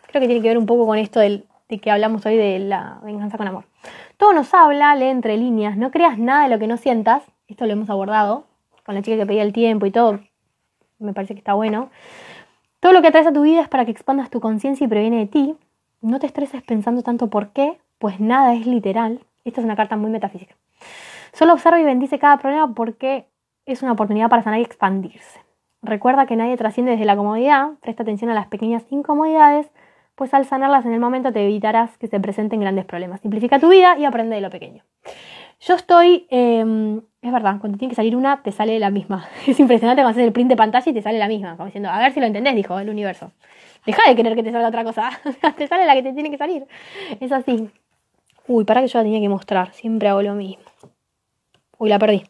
[0.08, 2.60] Creo que tiene que ver un poco con esto del, de que hablamos hoy de
[2.60, 3.66] la venganza con amor.
[4.18, 7.24] Todo nos habla, lee entre líneas, no creas nada de lo que no sientas.
[7.48, 8.46] Esto lo hemos abordado
[8.84, 10.20] con la chica que pedía el tiempo y todo.
[10.98, 11.92] Me parece que está bueno.
[12.80, 15.18] Todo lo que traes a tu vida es para que expandas tu conciencia y previene
[15.20, 15.56] de ti.
[16.02, 19.20] No te estreses pensando tanto por qué, pues nada es literal.
[19.46, 20.56] Esta es una carta muy metafísica.
[21.32, 23.28] Solo observa y bendice cada problema porque
[23.68, 25.42] es una oportunidad para sanar y expandirse.
[25.84, 29.70] Recuerda que nadie trasciende desde la comodidad, presta atención a las pequeñas incomodidades,
[30.18, 33.22] pues al sanarlas en el momento te evitarás que se presenten grandes problemas.
[33.22, 34.84] Simplifica tu vida y aprende de lo pequeño.
[35.60, 39.30] Yo estoy, em, es verdad, cuando tiene que salir una, te sale la misma.
[39.48, 41.90] Es impresionante cuando haces el print de pantalla y te sale la misma, como diciendo,
[41.92, 43.32] a ver si lo entendés, dijo el universo.
[43.86, 45.12] Deja de querer que te salga otra cosa,
[45.58, 46.66] te sale la que te tiene que salir.
[47.20, 47.70] Es así.
[48.48, 50.64] Uy, para que yo la tenía que mostrar, siempre hago lo mismo.
[51.78, 52.24] Uy, la perdí.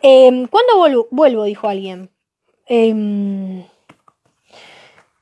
[0.00, 1.06] Em, ¿Cuándo vuelvo?
[1.10, 2.08] Vuelvo, dijo alguien.
[2.66, 3.62] Em,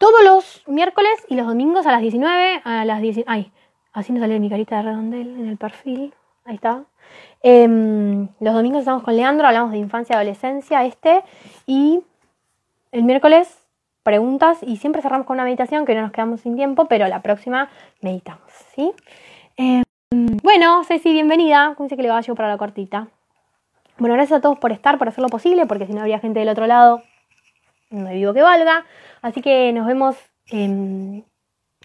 [0.05, 3.25] todos los miércoles y los domingos a las 19, a las 10.
[3.27, 3.51] Ay,
[3.95, 6.13] así me sale mi carita de redondel en el perfil.
[6.45, 6.85] Ahí está.
[7.43, 11.23] Em, los domingos estamos con Leandro, hablamos de infancia y adolescencia, este.
[11.65, 12.03] Y
[12.93, 13.67] el miércoles
[14.03, 17.23] preguntas y siempre cerramos con una meditación que no nos quedamos sin tiempo, pero la
[17.23, 17.71] próxima
[18.03, 18.93] meditamos, ¿sí?
[20.11, 21.73] bueno, Ceci, bienvenida.
[21.79, 23.09] ¿Cómo dice que le va a llevar para la cortita?
[23.97, 26.41] Bueno, gracias a todos por estar, por hacer lo posible, porque si no habría gente
[26.41, 27.03] del otro lado,
[27.95, 28.85] no vivo que valga.
[29.23, 30.17] Así que nos vemos
[30.51, 31.25] el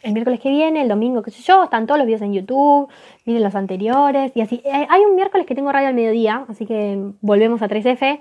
[0.03, 1.63] miércoles que viene, el domingo, qué sé yo.
[1.63, 2.89] Están todos los videos en YouTube,
[3.25, 4.61] miren los anteriores y así.
[4.65, 8.19] Eh, hay un miércoles que tengo radio al mediodía, así que volvemos a 3F.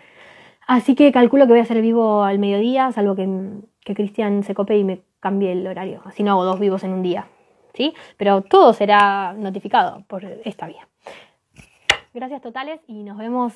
[0.66, 3.26] Así que calculo que voy a hacer vivo al mediodía, salvo que,
[3.80, 6.02] que Cristian se cope y me cambie el horario.
[6.04, 7.26] Así no hago dos vivos en un día.
[7.74, 7.94] ¿Sí?
[8.16, 10.88] Pero todo será notificado por esta vía.
[12.12, 13.54] Gracias totales y nos vemos